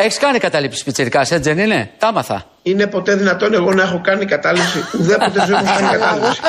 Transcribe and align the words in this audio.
Έχεις 0.00 0.18
κάνει 0.18 0.38
κατάληψη 0.38 0.84
πιτσερικά, 0.84 1.20
έτσι 1.20 1.38
δεν 1.38 1.58
είναι; 1.58 1.90
Τα 1.98 2.06
άμαθα. 2.06 2.44
Είναι 2.62 2.86
ποτέ 2.86 3.14
δυνατόν 3.14 3.54
εγώ 3.54 3.72
να 3.74 3.82
έχω 3.82 4.00
κάνει 4.04 4.24
κατάληψη; 4.24 4.84
Ουδέποτε 4.98 5.44
δεν 5.46 5.52
έχω 5.54 5.64
κάνει 5.78 5.88
κατάληψη. 5.98 6.40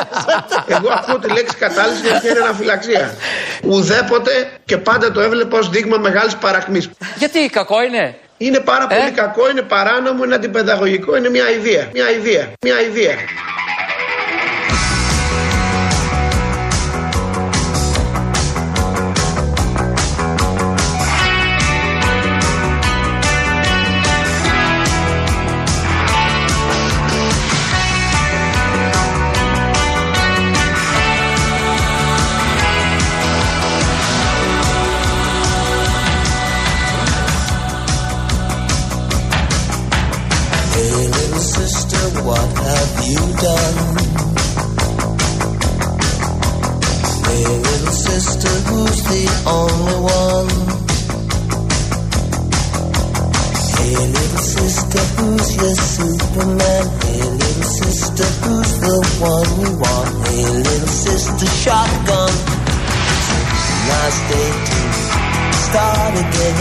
εγώ 0.67 0.89
ακούω 0.97 1.19
τη 1.19 1.27
λέξη 1.31 1.55
κατάληψη 1.55 2.01
και 2.21 2.27
είναι 2.27 2.39
αναφυλαξία. 2.39 3.13
Ουδέποτε 3.63 4.31
και 4.65 4.77
πάντα 4.77 5.11
το 5.11 5.19
έβλεπα 5.21 5.57
ως 5.57 5.69
δείγμα 5.69 5.97
μεγάλης 5.97 6.35
παρακμής. 6.35 6.89
Γιατί 7.17 7.49
κακό 7.49 7.81
είναι; 7.83 8.15
Είναι 8.37 8.59
πάρα 8.59 8.87
Ε; 8.89 8.95
πολύ 8.95 9.11
κακό, 9.11 9.49
είναι 9.49 9.61
παράνομο, 9.61 10.23
είναι 10.23 10.35
αντιπαιδαγωγικό, 10.35 11.15
είναι 11.17 11.29
μια 11.29 11.49
ιδέα. 11.49 11.87
Μια 11.93 12.09
ιδέα. 12.11 12.45
Μια 12.65 12.81
ιδέα. 12.81 13.15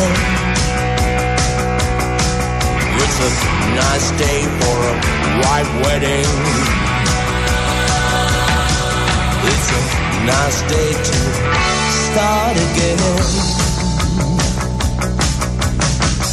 It's 0.00 0.06
a 3.18 3.30
nice 3.74 4.08
day 4.16 4.40
for 4.58 4.76
a 4.78 4.94
white 5.42 5.70
wedding. 5.82 6.30
It's 9.50 9.68
a 9.74 9.82
nice 10.24 10.60
day 10.70 10.90
to 10.92 11.18
start 12.06 12.56
again. 12.66 13.00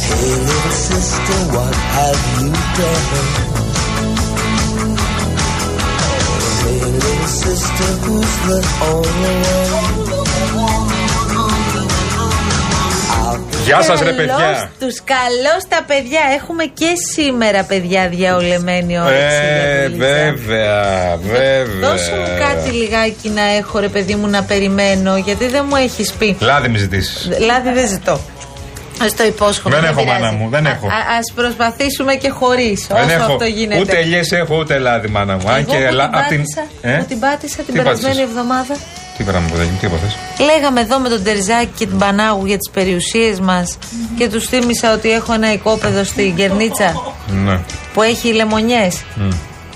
Hey, 0.06 0.30
little 0.46 0.76
sister, 0.86 1.38
what 1.54 1.74
have 1.74 2.20
you 2.38 2.48
done? 2.78 3.06
Hey, 6.62 6.80
little 6.86 7.26
sister, 7.26 7.88
who's 8.04 8.34
the 8.46 8.60
only 8.92 9.34
one? 10.54 10.95
Γεια 13.66 13.82
σας, 13.82 14.00
ρε 14.00 14.12
παιδιά. 14.12 14.70
Τους 14.80 14.96
καλώς 15.04 15.62
τα 15.68 15.84
παιδιά. 15.86 16.20
Έχουμε 16.38 16.64
και 16.64 16.92
σήμερα 17.12 17.64
παιδιά 17.64 18.08
διαολεμένη 18.08 18.98
όρεξη. 18.98 19.36
Ε, 19.42 19.78
για 19.78 19.88
δουλίτσα. 19.88 20.06
βέβαια, 20.06 21.16
βέβαια. 21.22 21.90
Δώσε 21.90 22.12
μου 22.16 22.26
κάτι 22.48 22.70
λιγάκι 22.70 23.28
να 23.28 23.42
έχω 23.42 23.78
ρε 23.78 23.88
παιδί 23.88 24.14
μου 24.14 24.26
να 24.28 24.42
περιμένω 24.42 25.16
γιατί 25.16 25.46
δεν 25.46 25.64
μου 25.68 25.76
έχεις 25.76 26.12
πει. 26.12 26.36
Λάδι 26.40 26.68
μη 26.68 26.78
ζητήσεις. 26.78 27.28
Λάδι 27.40 27.72
δεν 27.72 27.86
ζητώ. 27.88 28.12
Α 28.12 29.06
το 29.16 29.24
υπόσχομαι. 29.24 29.74
Δεν 29.74 29.84
έχω, 29.84 30.00
πειράζει. 30.02 30.20
μάνα 30.22 30.32
μου, 30.32 30.48
δεν 30.50 30.66
έχω. 30.66 30.86
Α 30.86 30.90
ας 31.18 31.32
προσπαθήσουμε 31.34 32.14
και 32.14 32.28
χωρίς. 32.30 32.86
Δεν 32.86 32.96
Όσο 33.04 33.12
έχω 33.14 33.32
αυτό 33.32 33.44
γίνεται. 33.44 33.80
ούτε 33.80 33.96
ελιέ 33.98 34.20
έχω 34.30 34.56
ούτε 34.58 34.78
λάδι, 34.78 35.08
μάνα 35.08 35.34
μου. 35.36 35.48
Αν 35.50 35.56
Εγώ 35.68 35.72
και 35.72 35.86
που 35.88 35.94
λα- 35.94 36.08
την 36.08 36.18
απ' 36.18 36.28
την. 36.28 36.38
πάτησα, 36.42 36.66
Ε; 36.80 36.96
που 36.98 37.04
την 37.04 37.18
πάτησα 37.20 37.56
την 37.56 37.64
Τι 37.66 37.72
περασμένη 37.72 38.14
πάτησες; 38.14 38.28
εβδομάδα. 38.30 38.74
Τι 39.16 39.24
πράγμα, 39.24 39.48
παιδάκι 39.50 39.70
μου, 39.70 39.76
τι 39.80 39.86
έπαθες; 39.86 40.16
Λέγαμε 40.44 40.80
εδώ 40.80 40.98
με 40.98 41.08
τον 41.08 41.22
Τερζάκη 41.22 41.70
και 41.76 41.86
την 41.86 41.98
Πανάγου 41.98 42.46
για 42.46 42.56
τις 42.58 42.70
περιουσίες 42.70 43.40
μας 43.40 43.78
και 44.18 44.28
τους 44.28 44.46
θύμισα 44.46 44.92
ότι 44.94 45.10
έχω 45.10 45.32
ένα 45.32 45.52
οικόπεδο 45.52 46.04
στην 46.04 46.34
Κερνίτσα 46.34 47.14
Ναι. 47.44 47.60
που 47.94 48.02
έχει 48.02 48.32
λεμονιές. 48.32 49.02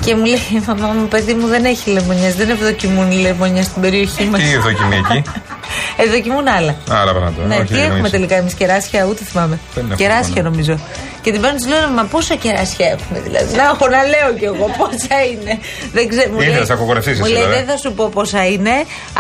Και 0.04 0.14
μου 0.14 0.24
λέει, 0.24 0.40
η 0.52 0.62
μαμά 0.66 0.86
μου, 0.86 1.08
παιδί 1.08 1.34
μου 1.34 1.46
δεν 1.46 1.64
έχει 1.64 1.90
λεμονιές, 1.90 2.34
δεν 2.34 2.50
ευδοκιμούν 2.50 3.10
οι 3.10 3.14
λεμονιές 3.16 3.64
στην 3.64 3.82
περιοχή 3.82 4.24
μας. 4.24 4.40
Τι 4.40 4.56
δοκιμή 4.56 4.96
εκεί; 4.96 5.22
Ευδοκιμούν 6.04 6.48
άλλα. 6.48 6.74
Άλλα 6.90 7.10
πράγματα. 7.12 7.46
Ναι, 7.46 7.54
όχι, 7.56 7.64
τι 7.64 7.74
εννοείς. 7.74 7.90
έχουμε 7.92 8.08
τελικά 8.08 8.36
εμείς, 8.36 8.54
κεράσια, 8.54 9.04
ούτε 9.10 9.24
θυμάμαι. 9.24 9.58
Δεν 9.74 9.82
έχουμε 9.84 9.96
Κεράσια 9.96 10.34
μόνο. 10.36 10.48
νομίζω. 10.48 10.78
Και 11.22 11.32
την 11.32 11.40
παίρνω 11.40 11.56
της 11.56 11.66
λέω, 11.66 11.88
Μα 11.88 12.04
πόσα 12.04 12.34
κεράσια 12.34 12.86
έχουμε, 12.88 13.20
δηλαδή. 13.20 13.56
Να 13.56 13.62
έχω 13.62 13.88
να 13.88 14.02
λέω 14.12 14.34
κι 14.38 14.44
εγώ 14.44 14.74
πόσα 14.78 15.16
είναι. 15.32 15.58
Δεν 15.92 16.08
ξέρω. 16.08 16.30
μου 16.30 16.36
Ήθελες 16.40 16.56
λέει- 16.58 16.68
να 16.68 16.74
κακογραφήσεις 16.74 17.18
Μου 17.20 17.24
εσύ, 17.24 17.34
λέει, 17.34 17.42
βέβαια. 17.42 17.58
Δεν 17.58 17.66
θα 17.74 17.76
σου 17.76 17.92
πω 17.92 18.08
πόσα 18.14 18.46
είναι, 18.46 18.74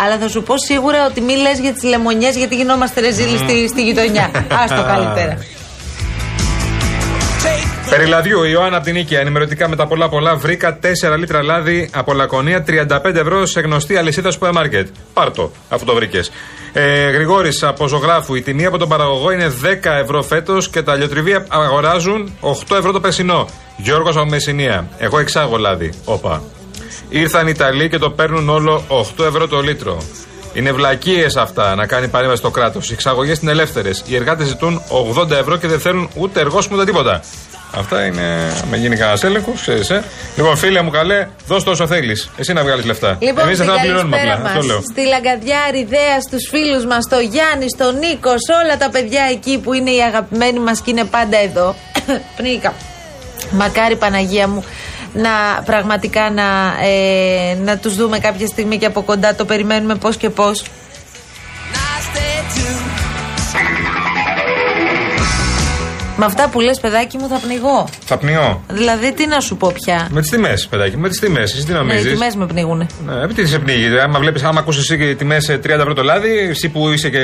αλλά 0.04 0.18
θα 0.18 0.28
σου 0.28 0.42
πω 0.42 0.54
σίγουρα 0.58 1.06
ότι 1.06 1.20
μη 1.20 1.34
λες 1.36 1.58
για 1.58 1.72
τις 1.72 1.82
λεμονιές, 1.82 2.36
γιατί 2.36 2.56
γινόμαστε 2.56 3.00
ρεζίλοι 3.00 3.36
στη, 3.36 3.68
στη 3.68 3.82
γειτονιά. 3.82 4.30
Άστο 4.64 4.82
καλύτερα. 4.92 5.36
Περί 7.88 8.06
λαδιού, 8.06 8.42
η 8.42 8.50
Ιωάννα 8.52 8.76
από 8.76 8.84
την 8.84 8.94
Νίκαια. 8.94 9.20
Ενημερωτικά 9.20 9.68
με 9.68 9.76
τα 9.76 9.86
πολλά 9.86 10.08
πολλά 10.08 10.36
βρήκα 10.36 10.78
4 11.12 11.16
λίτρα 11.18 11.42
λάδι 11.42 11.90
από 11.92 12.12
Λακωνία 12.12 12.64
35 12.68 13.14
ευρώ 13.14 13.46
σε 13.46 13.60
γνωστή 13.60 13.96
αλυσίδα 13.96 14.30
σούπερ 14.30 14.52
μάρκετ. 14.52 14.88
Πάρτο, 15.12 15.52
αφού 15.68 15.84
το 15.84 15.94
βρήκες. 15.94 16.30
Ε, 16.72 17.10
Γρηγόρης 17.10 17.62
από 17.62 17.86
ζωγράφου, 17.86 18.34
η 18.34 18.42
τιμή 18.42 18.64
από 18.64 18.78
τον 18.78 18.88
παραγωγό 18.88 19.30
είναι 19.30 19.52
10 19.62 19.90
ευρώ 20.02 20.22
φέτος 20.22 20.68
και 20.68 20.82
τα 20.82 20.94
λιοτριβία 20.94 21.46
αγοράζουν 21.48 22.32
8 22.40 22.76
ευρώ 22.76 22.92
το 22.92 23.00
περσινό. 23.00 23.48
Γιώργος 23.76 24.16
από 24.16 24.28
Μεσσηνία. 24.28 24.88
Εγώ 24.98 25.18
εξάγω 25.18 25.56
λάδι. 25.56 25.92
Όπα. 26.04 26.42
Ήρθαν 27.08 27.46
οι 27.46 27.52
Ιταλοί 27.54 27.88
και 27.88 27.98
το 27.98 28.10
παίρνουν 28.10 28.48
όλο 28.48 28.84
8 29.18 29.24
ευρώ 29.24 29.48
το 29.48 29.60
λίτρο. 29.60 30.02
Είναι 30.52 30.72
βλακίες 30.72 31.36
αυτά 31.36 31.74
να 31.74 31.86
κάνει 31.86 32.08
παρέμβαση 32.08 32.42
το 32.42 32.50
κράτος. 32.50 32.90
Οι 32.90 32.92
εξαγωγές 32.92 33.38
είναι 33.38 33.50
ελεύθερες. 33.50 34.02
Οι 34.06 34.16
εργάτες 34.16 34.46
ζητούν 34.46 34.82
80 34.88 35.30
ευρώ 35.30 35.56
και 35.56 35.68
δεν 35.68 35.80
θέλουν 35.80 36.08
ούτε 36.14 36.40
εργόσιμο 36.40 36.76
ούτε 36.76 36.84
τίποτα. 36.84 37.22
Αυτά 37.74 38.04
είναι. 38.04 38.52
Με 38.70 38.76
γίνει 38.76 38.96
κανένας 38.96 39.24
έλεγχος, 39.24 39.60
ξέρεις. 39.60 39.90
Ε. 39.90 40.04
Λοιπόν, 40.36 40.56
φίλε 40.56 40.82
μου, 40.82 40.90
καλέ, 40.90 41.28
δώσ' 41.46 41.64
το 41.64 41.70
όσο 41.70 41.86
θέλεις. 41.86 42.30
Εσύ 42.36 42.52
να 42.52 42.62
βγάλεις 42.62 42.84
λεφτά. 42.84 43.16
Λοιπόν, 43.20 43.44
Εμείς 43.44 43.56
στην 43.56 43.70
αυτά 43.70 43.80
πληρώνουμε 43.80 44.16
καλησπέρα 44.16 44.38
απλά. 44.38 44.50
Αυτό 44.50 44.66
λέω. 44.66 44.76
μας, 44.76 44.84
στη 44.92 45.06
Λαγκαδιά, 45.06 45.58
Ριδέα, 45.70 46.20
στους 46.20 46.48
φίλους 46.48 46.84
μας, 46.84 47.04
στο 47.04 47.18
Γιάννη, 47.18 47.66
στο 47.68 47.90
Νίκο, 47.92 48.30
σε 48.30 48.52
όλα 48.64 48.76
τα 48.76 48.90
παιδιά 48.90 49.22
εκεί 49.30 49.58
που 49.58 49.72
είναι 49.72 49.90
οι 49.90 50.02
αγαπημένοι 50.02 50.58
μας 50.58 50.80
και 50.80 50.90
είναι 50.90 51.04
πάντα 51.04 51.38
εδώ. 51.38 51.74
Πνίκα. 52.36 52.72
Μακάρι 53.50 53.96
Παναγία 53.96 54.48
μου 54.48 54.64
να 55.12 55.62
πραγματικά 55.64 56.30
να, 56.30 56.42
ε, 56.86 57.54
να 57.64 57.78
τους 57.78 57.94
δούμε 57.96 58.18
κάποια 58.18 58.46
στιγμή 58.46 58.78
και 58.78 58.86
από 58.86 59.02
κοντά 59.02 59.34
το 59.34 59.44
περιμένουμε 59.44 59.94
πώς 59.94 60.16
και 60.16 60.30
πώς. 60.30 60.62
Με 66.20 66.26
αυτά 66.26 66.48
που 66.48 66.60
λες 66.60 66.80
παιδάκι 66.80 67.16
μου 67.18 67.28
θα 67.28 67.38
πνιγώ. 67.38 67.88
Θα 68.04 68.16
πνιώ. 68.16 68.62
Δηλαδή 68.68 69.12
τι 69.12 69.26
να 69.26 69.40
σου 69.40 69.56
πω 69.56 69.72
πια; 69.74 70.08
Με 70.10 70.20
τις 70.20 70.30
τιμές, 70.30 70.66
παιδάκι, 70.70 70.96
με 70.96 71.08
τις 71.08 71.18
τιμές. 71.20 71.52
Εσύ 71.52 71.64
τι 71.64 71.72
Ναι, 71.72 71.78
οι 71.78 71.80
νομίζεις; 71.80 72.12
τιμές 72.12 72.34
με 72.36 72.46
πνίγουνε. 72.46 72.86
Ναι, 73.06 73.28
τι 73.28 73.46
σε 73.46 73.58
πνίγει. 73.58 73.98
Άμα 73.98 74.18
βλέπεις, 74.18 74.42
άμα 74.42 74.60
ακούσεις 74.60 74.82
εσύ 74.90 74.98
και 74.98 75.14
τιμές 75.14 75.46
30 75.50 75.80
ευρώ 75.80 75.94
το 75.94 76.02
λάδι, 76.02 76.38
εσύ 76.38 76.68
που 76.68 76.88
είσαι 76.88 77.08
και 77.10 77.18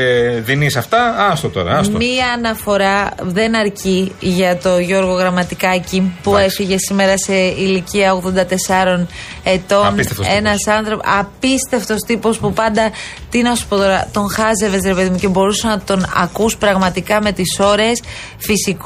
δίνει 0.45 0.71
αυτά, 0.77 1.29
άστο 1.31 1.49
τώρα. 1.49 1.79
Άστο. 1.79 1.97
Μία 1.97 2.27
αναφορά 2.37 3.11
δεν 3.23 3.57
αρκεί 3.57 4.12
για 4.21 4.57
το 4.57 4.79
Γιώργο 4.79 5.13
Γραμματικάκη 5.13 6.13
που 6.23 6.31
Εντάξει. 6.31 6.47
έφυγε 6.47 6.77
σήμερα 6.78 7.19
σε 7.19 7.34
ηλικία 7.34 8.13
84 8.13 9.07
ετών. 9.45 9.87
Απίστευτος 9.87 10.27
Ένας 10.27 10.57
τύπος. 10.59 10.75
άνθρωπο, 10.77 11.03
απίστευτος 11.19 12.01
τύπος 12.07 12.39
που 12.39 12.53
πάντα, 12.53 12.91
τι 13.31 13.43
να 13.43 13.55
σου 13.55 13.67
πω 13.69 13.77
τώρα, 13.77 14.09
τον 14.13 14.31
χάζευες 14.31 14.81
ρε 14.87 14.95
παιδί 14.95 15.11
μου 15.11 15.17
και 15.19 15.28
μπορούσες 15.28 15.65
να 15.65 15.81
τον 15.81 16.07
ακούς 16.17 16.57
πραγματικά 16.57 17.21
με 17.23 17.33
τις 17.33 17.59
ώρες. 17.61 18.03
Φυσικό, 18.39 18.85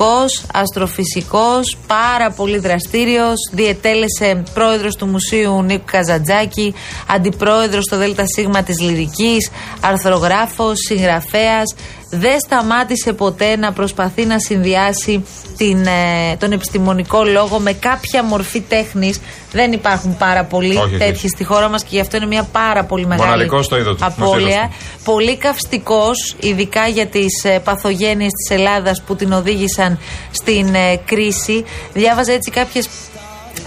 αστροφυσικός, 0.53 1.77
πάρα 1.87 2.31
πολύ 2.31 2.59
δραστήριος. 2.59 3.35
Διετέλεσε 3.53 4.43
πρόεδρος 4.55 4.97
του 4.97 5.07
Μουσείου 5.07 5.63
Νίκου 5.63 5.85
Καζαντζάκη, 5.87 6.75
αντιπρόεδρος 7.09 7.85
στο 7.85 7.97
ΔΣ 7.97 8.65
της 8.65 8.81
Λυρικής, 8.81 9.51
αρθρογράφος, 9.81 10.79
συγγραφέας. 10.79 11.75
Δεν 12.11 12.41
σταμάτησε 12.47 13.13
ποτέ 13.13 13.57
να 13.57 13.73
προσπαθεί 13.73 14.25
να 14.27 14.39
συνδυάσει 14.39 15.25
την, 15.57 15.87
ε, 15.87 16.37
τον 16.39 16.53
επιστημονικό 16.53 17.25
λόγο 17.25 17.59
με 17.59 17.73
κάποια 17.73 18.23
μορφή 18.23 18.61
τέχνης. 18.61 19.21
Δεν 19.53 19.73
υπάρχουν 19.73 20.17
πάρα 20.17 20.45
πολλοί 20.45 20.77
Όχι, 20.77 20.79
όχι. 20.85 20.97
τέτοιοι 20.97 21.29
στη 21.29 21.45
χώρα 21.45 21.69
μας 21.69 21.83
και 21.83 21.89
γι' 21.91 22.01
αυτό 22.01 22.17
είναι 22.17 22.27
μια 22.27 22.43
πάρα 22.53 22.85
πολύ 22.85 23.07
μεγάλη 23.07 23.29
Μοναδικός 23.29 23.65
στο 23.65 23.77
είδο 23.77 23.91
του, 23.91 23.97
στο 23.97 24.13
είδος 24.17 24.29
απώλεια. 24.29 24.71
του. 24.71 25.03
Πολύ 25.05 25.37
καυστικός, 25.37 26.37
ειδικά 26.41 26.87
για 26.87 27.07
τις 27.07 27.45
ε, 27.45 27.59
παθογένειες 27.65 28.31
της 28.33 28.57
Ελλάδας 28.57 29.03
που 29.07 29.17
την 29.17 29.33
οδήγησαν 29.33 29.99
στην 30.31 30.75
ε, 30.75 30.97
κρίση. 31.05 31.65
Διάβαζα 31.93 32.33
έτσι 32.33 32.51
κάποιες 32.51 32.89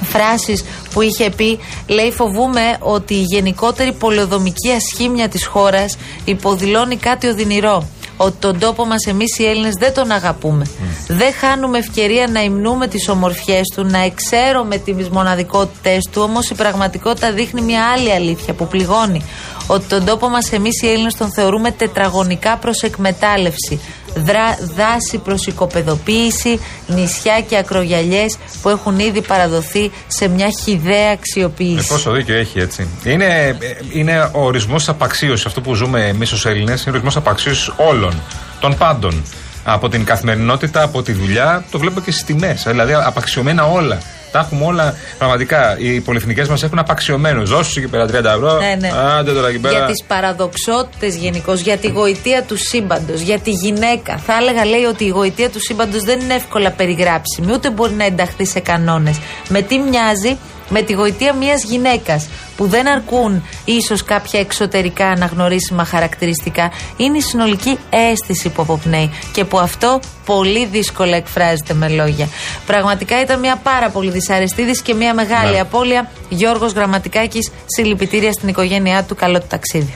φράσεις 0.04 0.63
που 0.94 1.01
είχε 1.01 1.30
πει 1.30 1.60
λέει 1.88 2.12
φοβούμε 2.12 2.78
ότι 2.80 3.13
η 3.13 3.22
γενικότερη 3.22 3.92
πολεοδομική 3.92 4.72
ασχήμια 4.72 5.28
της 5.30 5.46
χώρας 5.46 5.98
υποδηλώνει 6.25 6.96
κάτι 6.98 7.28
οδυνηρό 7.28 7.88
ότι 8.18 8.36
τον 8.39 8.60
τόπο 8.60 8.86
μας 8.86 9.06
εμείς 9.06 9.39
οι 9.39 9.45
Έλληνες 9.45 9.74
δεν 9.80 9.94
τον 9.94 10.12
αγαπούμε. 10.12 10.65
Δεν 11.07 11.33
χάνουμε 11.33 11.77
ευκαιρία 11.77 12.27
να 12.27 12.44
υμνούμε 12.44 12.88
τις 12.88 13.10
ομορφιές 13.10 13.62
του, 13.75 13.83
να 13.86 13.98
εξαίρουμε 13.98 14.77
τις 14.77 15.10
μοναδικότητές 15.10 16.10
του. 16.12 16.21
Όμως 16.21 16.50
η 16.50 16.56
πραγματικότητα 16.56 17.31
δείχνει 17.31 17.62
μια 17.62 17.86
άλλη 17.86 18.12
αλήθεια 18.12 18.54
που 18.54 18.68
πληγώνει. 18.68 19.25
Ότι 19.68 19.86
τον 19.86 20.06
τόπο 20.06 20.30
μας 20.30 20.51
εμείς 20.51 20.81
οι 20.81 20.88
Έλληνες 20.88 21.15
τον 21.15 21.31
θεωρούμε 21.31 21.71
τετραγωνικά 21.71 22.57
προς 22.57 22.81
εκμετάλλευση. 22.81 23.80
Δρα, 24.15 24.57
δάση 24.75 25.18
προς 25.18 25.45
οικοπεδοποίηση, 25.48 26.60
νησιά 26.88 27.42
και 27.42 27.57
ακρογιαλιές 27.57 28.38
που 28.62 28.69
έχουν 28.69 29.00
ήδη 29.00 29.21
παραδοθεί 29.21 29.92
σε 30.07 30.27
μια 30.27 30.48
χιδαία 30.63 31.07
Ε, 31.07 31.12
αξιοποίηση. 31.12 31.88
πόσο 31.88 32.12
δίκιο 32.12 32.36
έχει 32.36 32.60
έτσι. 32.60 32.88
Είναι, 33.04 33.25
ε, 33.25 33.56
είναι 33.94 34.30
ο 34.33 34.44
ορισμός 34.45 34.89
απαξίωσης. 34.89 35.45
Αυτό 35.45 35.62
που 35.62 35.74
ζούμε 35.75 36.07
εμείς 36.07 36.31
ως 36.31 36.45
Έλληνες 36.45 36.81
είναι 36.81 36.89
ο 36.89 36.94
ορισμός 36.94 37.15
απαξίωσης 37.15 37.71
όλων. 37.77 38.21
Των 38.60 38.77
πάντων. 38.77 39.24
Από 39.63 39.89
την 39.89 40.06
καθημερινότητα, 40.06 40.81
από 40.83 41.01
τη 41.04 41.12
δουλειά, 41.12 41.63
το 41.71 41.80
βλέπω 41.80 42.01
και 42.01 42.12
στις 42.12 42.24
τιμές. 42.24 42.63
Δηλαδή 42.68 42.94
απαξιωμένα 42.94 43.65
όλα. 43.65 43.98
Τα 44.33 44.39
έχουμε 44.39 44.65
όλα. 44.65 44.95
Πραγματικά 45.18 45.77
οι 45.80 46.00
πολυεθνικές 46.00 46.47
μας 46.47 46.63
έχουν 46.63 46.80
απαξιωμένους. 46.80 47.50
Δώσου 47.50 47.80
εκεί 47.80 47.88
πέρα 47.88 48.06
30 48.06 48.12
ευρώ. 48.35 48.59
Ναι, 48.59 48.75
ναι. 48.80 48.91
Άντε 49.18 49.31
τώρα 49.31 49.47
εκεί 49.47 49.59
πέρα. 49.59 49.77
Για 49.77 49.85
τις 49.85 50.03
παραδοξότητες 50.03 51.15
γενικώς, 51.15 51.59
για 51.59 51.77
τη 51.77 51.88
γοητεία 51.88 52.44
του 52.44 52.57
σύμπαντος, 52.57 53.21
για 53.21 53.39
τη 53.39 53.51
γυναίκα. 53.51 54.18
Θα 54.18 54.33
έλεγα, 54.33 54.65
λέει, 54.65 54.83
ότι 54.83 55.03
η 55.03 55.09
γοητεία 55.09 55.50
του 55.50 55.59
σύμπαντος 55.62 56.01
δεν 56.01 56.19
είναι 56.19 56.33
εύκολα 56.33 56.71
περιγράψιμη, 56.71 57.51
ούτε 57.53 57.69
μπορεί 57.69 57.94
να 57.94 58.06
ενταχθεί 58.06 58.45
σε 58.45 58.59
κανόνες. 58.59 59.18
Με 59.50 59.62
τι 59.62 59.77
μοιάζει, 59.77 60.38
με 60.69 60.81
τη 60.81 60.94
γοητεία 60.94 61.33
μιας 61.33 61.63
γυναίκας 61.63 62.27
που 62.57 62.68
δεν 62.68 62.88
αρκούν 62.88 63.44
ίσως 63.65 64.04
κάποια 64.04 64.39
εξωτερικά 64.39 65.07
αναγνωρίσιμα 65.07 65.86
χαρακτηριστικά. 65.86 66.71
Είναι 66.98 67.18
η 67.18 67.21
συνολική 67.21 67.77
αίσθηση 67.89 68.50
που 68.50 68.62
αποπνέει 68.62 69.10
και 69.33 69.45
που 69.45 69.60
αυτό 69.60 70.00
πολύ 70.25 70.65
δύσκολα 70.65 71.15
εκφράζεται 71.15 71.74
με 71.74 71.88
λόγια. 71.89 72.27
Πραγματικά 72.65 73.21
ήταν 73.21 73.39
μια 73.39 73.56
πάρα 73.63 73.89
πολύ 73.89 74.12
δυσαρεστή 74.12 74.62
είδηση 74.62 74.81
και 74.81 74.94
μια 74.94 75.13
μεγάλη 75.13 75.51
Ναι. 75.54 75.60
απώλεια. 75.60 76.12
Γιώργος 76.30 76.71
Γραμματικάκης, 76.74 77.51
συλληπιτήρια 77.65 78.31
στην 78.31 78.48
οικογένειά 78.48 79.04
του. 79.04 79.15
Καλό 79.15 79.39
του 79.39 79.48
ταξίδι. 79.50 79.95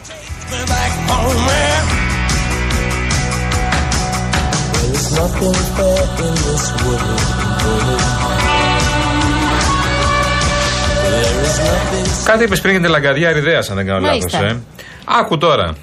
back 0.68 0.94
home 1.10 1.46
where 1.48 1.84
There 4.74 4.94
is 5.00 5.06
nothing 5.19 5.58
fair 5.75 6.04
in 6.25 6.34
this 6.46 6.66
world. 6.84 7.47
Κάτι 12.25 12.44
είπες 12.44 12.62
πριν 12.62 12.72
για 12.74 12.81
την 12.81 12.90
λαγκαδιά 12.92 13.31
Ριδέα, 13.31 13.60
αν 13.69 13.75
δεν 13.75 13.86
κάνω 13.86 14.00
Μάλιστα. 14.08 14.42
λάθο. 14.42 14.54
Ε. 14.54 14.60
Άκου 15.06 15.38
τώρα. 15.38 15.75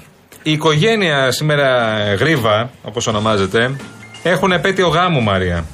Η 0.43 0.51
οικογένεια 0.51 1.31
σήμερα 1.31 1.97
ε, 1.99 2.13
Γρίβα, 2.15 2.69
όπως 2.83 3.07
ονομάζεται, 3.07 3.75
έχουν 4.23 4.51
επέτειο 4.51 4.87
γάμου, 4.87 5.21
Μαρία. 5.21 5.65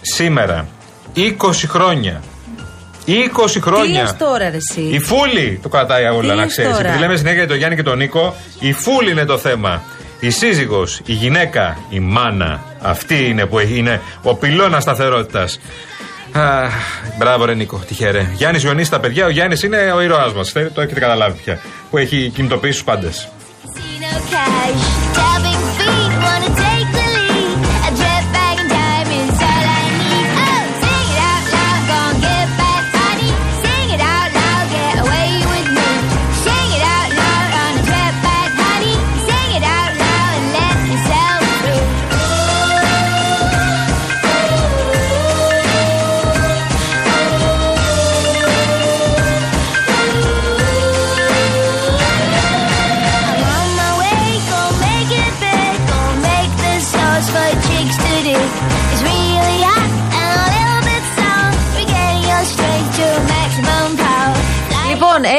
Σήμερα. 0.00 0.66
20 1.16 1.30
χρόνια. 1.68 2.20
20 3.06 3.50
Τι 3.52 3.60
χρόνια. 3.60 4.02
λες 4.02 4.16
τώρα, 4.16 4.50
ρε, 4.50 4.56
εσύ; 4.56 4.80
Η 4.80 4.98
Φούλη 5.00 5.58
το 5.62 5.68
κρατάει 5.68 6.04
όλα, 6.04 6.20
Τι 6.20 6.26
να 6.26 6.34
λες 6.34 6.46
ξέρεις. 6.46 6.70
τώρα; 6.76 6.86
Επειδή 6.88 7.00
λέμε 7.00 7.16
συνέχεια 7.16 7.38
για 7.38 7.48
τον 7.48 7.56
Γιάννη 7.56 7.76
και 7.76 7.82
τον 7.82 7.98
Νίκο, 7.98 8.34
η 8.58 8.72
Φούλη 8.72 9.10
είναι 9.10 9.24
το 9.24 9.38
θέμα. 9.38 9.82
Η 10.20 10.30
σύζυγος, 10.30 11.00
η 11.04 11.12
γυναίκα, 11.12 11.78
η 11.90 12.00
μάνα. 12.00 12.60
Αυτή 12.82 13.26
είναι 13.26 13.46
που 13.46 13.58
είναι 13.58 14.00
ο 14.22 14.34
πυλώνας 14.34 14.82
σταθερότητας. 14.82 15.60
Μπράβο, 17.18 17.44
ρε 17.44 17.54
Νίκο, 17.54 17.76
τυχερέ. 17.86 18.30
Γιάννης 18.34 18.62
Ιωνίση 18.62 18.90
τα 18.90 19.00
παιδιά, 19.00 19.26
ο 19.26 19.28
Γιάννης 19.28 19.62
είναι 19.62 19.92
ο 19.92 20.00
ήρωάς 20.00 20.32
μας. 20.32 20.52
Το 20.52 20.80
έχετε 20.80 21.00
καταλάβει 21.00 21.40
πια. 21.42 21.60
Που 21.90 21.98
έχει 21.98 22.30
κινητοποιήσει 22.34 22.72
τους 22.72 22.84
πάντες. 22.84 23.28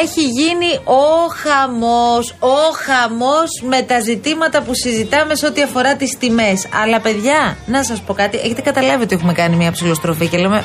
Έχει 0.01 0.21
γίνει 0.21 0.71
ο 0.83 1.03
χαμός. 1.43 2.35
Ο 2.39 2.59
χαμός 2.85 3.49
με 3.69 3.81
τα 3.81 3.99
ζητήματα 3.99 4.61
που 4.61 4.71
συζητάμε 4.73 5.35
σε 5.35 5.45
ό,τι 5.45 5.61
αφορά 5.61 5.95
τις 5.95 6.17
τιμές. 6.19 6.67
Αλλά, 6.83 6.99
παιδιά, 6.99 7.57
να 7.65 7.83
σας 7.83 7.99
πω 8.01 8.13
κάτι. 8.13 8.37
Έχετε 8.37 8.61
καταλάβει 8.61 9.03
ότι 9.03 9.15
έχουμε 9.15 9.33
κάνει 9.33 9.55
μια 9.55 9.71
ψηλοστροφή 9.71 10.27
και 10.27 10.37
λέμε. 10.37 10.63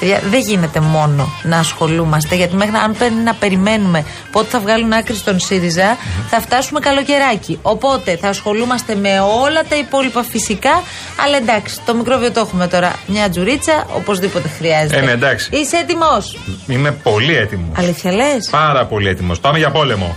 Παιδιά, 0.00 0.20
δεν 0.30 0.40
γίνεται 0.40 0.80
μόνο 0.80 1.32
να 1.42 1.58
ασχολούμαστε. 1.58 2.34
Γιατί 2.34 2.56
μέχρι 2.56 2.72
να, 2.72 2.80
αν 2.82 2.94
πρέπει 2.98 3.14
να 3.14 3.34
περιμένουμε 3.34 4.04
πότε 4.32 4.48
θα 4.48 4.60
βγάλουν 4.60 4.92
άκρη 4.92 5.14
στον 5.14 5.40
ΣΥΡΙΖΑ, 5.40 5.96
θα 6.30 6.40
φτάσουμε 6.40 6.80
καλοκαιράκι. 6.80 7.58
Οπότε 7.62 8.16
θα 8.16 8.28
ασχολούμαστε 8.28 8.94
με 8.94 9.20
όλα 9.20 9.62
τα 9.68 9.76
υπόλοιπα 9.76 10.22
φυσικά. 10.22 10.82
Αλλά 11.24 11.36
εντάξει, 11.36 11.80
το 11.86 11.94
μικρόβιο 11.94 12.32
το 12.32 12.40
έχουμε 12.40 12.66
τώρα. 12.68 12.92
Μια 13.06 13.30
τζουρίτσα, 13.30 13.86
οπωσδήποτε 13.96 14.48
χρειάζεται. 14.48 14.96
Ε, 14.96 15.00
ναι, 15.00 15.10
εντάξει. 15.10 15.48
Είσαι 15.52 15.76
έτοιμος; 15.76 16.38
Είμαι 16.66 16.90
πολύ 16.90 17.36
έτοιμος. 17.36 17.78
Αλήθεια 17.78 18.12
λες; 18.12 18.48
Πάρα 18.72 18.86
πολύ 18.86 19.08
έτοιμος. 19.08 19.40
Πάμε 19.40 19.58
για 19.58 19.70
πόλεμο. 19.70 20.16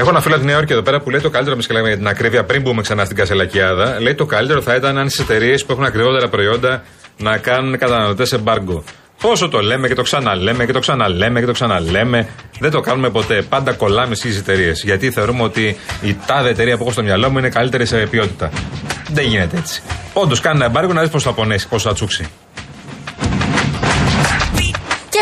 Έχω 0.00 0.10
ένα 0.10 0.20
φίλο 0.20 0.34
από 0.34 0.42
τη 0.42 0.48
Νέα 0.48 0.56
Υόρκη 0.56 0.72
εδώ 0.72 0.82
πέρα 0.82 1.00
που 1.00 1.10
λέει 1.10 1.20
το 1.20 1.30
καλύτερο, 1.30 1.56
εμεί 1.56 1.64
λέμε 1.70 1.88
για 1.88 1.96
την 1.96 2.08
ακρίβεια, 2.08 2.44
πριν 2.44 2.62
μπούμε 2.62 2.82
ξανά 2.82 3.04
στην 3.04 3.16
Κασελακιάδα. 3.16 4.00
Λέει 4.00 4.14
το 4.14 4.26
καλύτερο 4.26 4.62
θα 4.62 4.74
ήταν 4.74 4.98
αν 4.98 5.08
στις 5.08 5.20
εταιρείες 5.20 5.64
που 5.64 5.72
έχουν 5.72 5.84
ακριβότερα 5.84 6.28
προϊόντα 6.28 6.82
να 7.18 7.36
κάνουν 7.36 7.78
καταναλωτές 7.78 8.32
εμπάργκο. 8.32 8.84
Πόσο 9.20 9.48
το 9.48 9.60
λέμε 9.60 9.88
και 9.88 9.94
το 9.94 10.02
ξαναλέμε 10.02 10.66
και 10.66 10.72
το 10.72 10.78
ξαναλέμε 10.78 11.40
και 11.40 11.46
το 11.46 11.52
ξαναλέμε. 11.52 12.28
Δεν 12.58 12.70
το 12.70 12.80
κάνουμε 12.80 13.10
ποτέ. 13.10 13.42
Πάντα 13.42 13.72
κολλάμε 13.72 14.14
στις 14.14 14.38
εταιρείες. 14.38 14.82
Γιατί 14.82 15.10
θεωρούμε 15.10 15.42
ότι 15.42 15.76
η 16.02 16.16
τάδε 16.26 16.48
εταιρεία 16.48 16.76
που 16.76 16.82
έχω 16.82 16.92
στο 16.92 17.02
μυαλό 17.02 17.30
μου 17.30 17.38
είναι 17.38 17.48
καλύτερη 17.48 17.86
σε 17.86 17.96
ποιότητα. 17.96 18.50
Δεν 19.10 19.24
γίνεται 19.24 19.56
έτσι. 19.56 19.82
Όντως 20.12 20.40
κάνει 20.40 20.56
ένα 20.56 20.64
εμπάργκο 20.64 20.92
να 20.92 21.00
δεις 21.00 21.10
πώς 21.10 21.22
θα 21.22 21.32
πονέσει, 21.32 21.68
πώς 21.68 21.82
θα 21.82 21.92
τσούξει. 21.92 22.28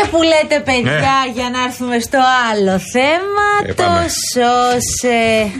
Και 0.09 0.15
που 0.15 0.21
λέτε 0.23 0.59
παιδιά 0.59 0.91
Ναι. 0.91 1.31
για 1.33 1.49
να 1.49 1.63
έρθουμε 1.63 1.99
στο 1.99 2.17
άλλο 2.51 2.79
θέμα 2.79 3.47
Ε, 3.69 3.73
Το 3.73 3.83
πάμε. 3.83 4.05
σώσε 4.33 5.51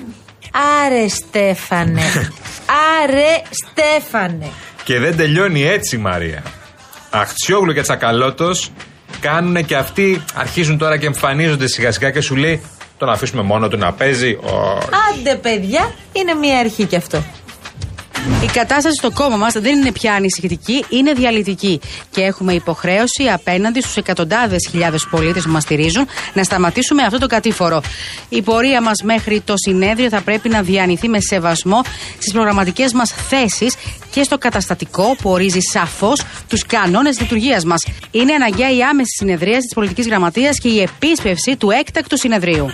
Άρε 0.86 1.08
Στέφανε 1.08 2.02
Άρε 3.04 3.42
Στέφανε 3.50 4.48
Και 4.84 5.00
δεν 5.00 5.18
τελειώνει 5.18 5.64
έτσι, 5.68 5.98
Μαρία. 5.98 6.44
Αχτσιόγλου 7.10 7.74
και 7.74 7.82
Τσακαλώτος 7.82 8.72
κάνουν 9.20 9.66
και 9.66 9.76
αυτοί, 9.76 10.24
αρχίζουν 10.36 10.78
τώρα 10.78 10.98
και 10.98 11.06
εμφανίζονται 11.06 11.68
σιγά 11.68 11.92
σιγά 11.92 12.12
και 12.12 12.22
σου 12.22 12.36
λέει 12.36 12.62
τον 12.98 13.10
αφήσουμε 13.10 13.42
μόνο 13.42 13.68
του 13.68 13.78
να 13.78 13.94
παίζει. 13.94 14.32
Ω, 14.32 14.78
Άντε 15.12 15.36
παιδιά 15.36 15.92
είναι 16.12 16.34
μια 16.34 16.60
αρχή 16.60 16.84
κι 16.86 16.96
αυτό 16.96 17.24
Η 18.44 18.46
κατάσταση 18.54 18.96
στο 18.96 19.12
κόμμα 19.12 19.36
μας 19.36 19.54
δεν 19.54 19.80
είναι 19.80 19.92
πια 19.92 20.14
ανησυχητική, 20.14 20.86
είναι 20.90 21.14
διαλυτική. 21.14 21.80
Και 22.12 22.22
έχουμε 22.22 22.54
υποχρέωση 22.54 23.30
απέναντι 23.34 23.82
στους 23.82 23.96
εκατοντάδες 23.96 24.68
χιλιάδες 24.70 25.08
πολίτες 25.10 25.44
που 25.44 25.52
μας 25.52 25.64
στηρίζουν 25.64 26.08
να 26.34 26.44
σταματήσουμε 26.44 27.04
αυτό 27.04 27.18
το 27.18 27.28
κατήφορο. 27.28 27.82
Η 28.30 28.42
πορεία 28.42 28.82
μας 28.82 29.02
μέχρι 29.04 29.42
το 29.42 29.54
συνέδριο 29.56 30.10
θα 30.10 30.22
πρέπει 30.22 30.50
να 30.50 30.62
διανυθεί 30.62 31.10
με 31.10 31.20
σεβασμό 31.20 31.82
στις 32.18 32.32
προγραμματικές 32.32 32.94
μας 32.94 33.12
θέσεις 33.30 33.76
και 34.12 34.24
στο 34.24 34.38
καταστατικό 34.38 35.16
που 35.22 35.30
ορίζει 35.30 35.60
σαφώς 35.72 36.22
τους 36.48 36.66
κανόνες 36.66 37.20
λειτουργίας 37.20 37.64
μας. 37.64 37.86
Είναι 38.12 38.34
αναγκαία 38.34 38.76
η 38.76 38.82
άμεση 38.82 39.16
συνεδρίαση 39.18 39.60
της 39.60 39.74
πολιτικής 39.74 40.08
γραμματείας 40.08 40.60
και 40.60 40.68
η 40.68 40.82
επίσπευση 40.82 41.56
του 41.58 41.70
έκτακτου 41.70 42.18
συνεδρίου. 42.18 42.70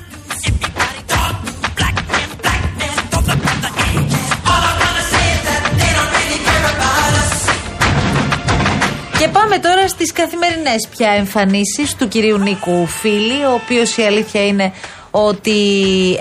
Και 9.25 9.32
Και 9.32 9.38
πάμε 9.38 9.58
τώρα 9.58 9.88
στις 9.88 10.12
καθημερινές 10.12 10.88
πια 10.98 11.10
εμφανίσεις 11.10 11.96
του 11.96 12.08
κυρίου 12.08 12.38
Νίκου 12.38 12.88
Φίλη, 12.88 13.46
ο 13.46 13.53
οποίος 13.63 13.98
η 13.98 14.01
αλήθεια 14.01 14.46
είναι 14.46 14.74
ότι 15.12 15.62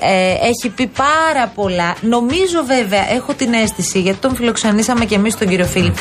ε, 0.00 0.32
έχει 0.32 0.68
πει 0.74 0.86
πάρα 0.86 1.52
πολλά. 1.54 1.96
Νομίζω 2.00 2.64
βέβαια, 2.66 3.12
έχω 3.12 3.34
την 3.34 3.52
αίσθηση, 3.52 4.00
γιατί 4.00 4.18
τον 4.18 4.34
φιλοξενήσαμε 4.34 5.04
και 5.04 5.14
εμείς 5.14 5.36
τον 5.36 5.48
κύριο 5.48 5.64
Φίλη, 5.64 5.92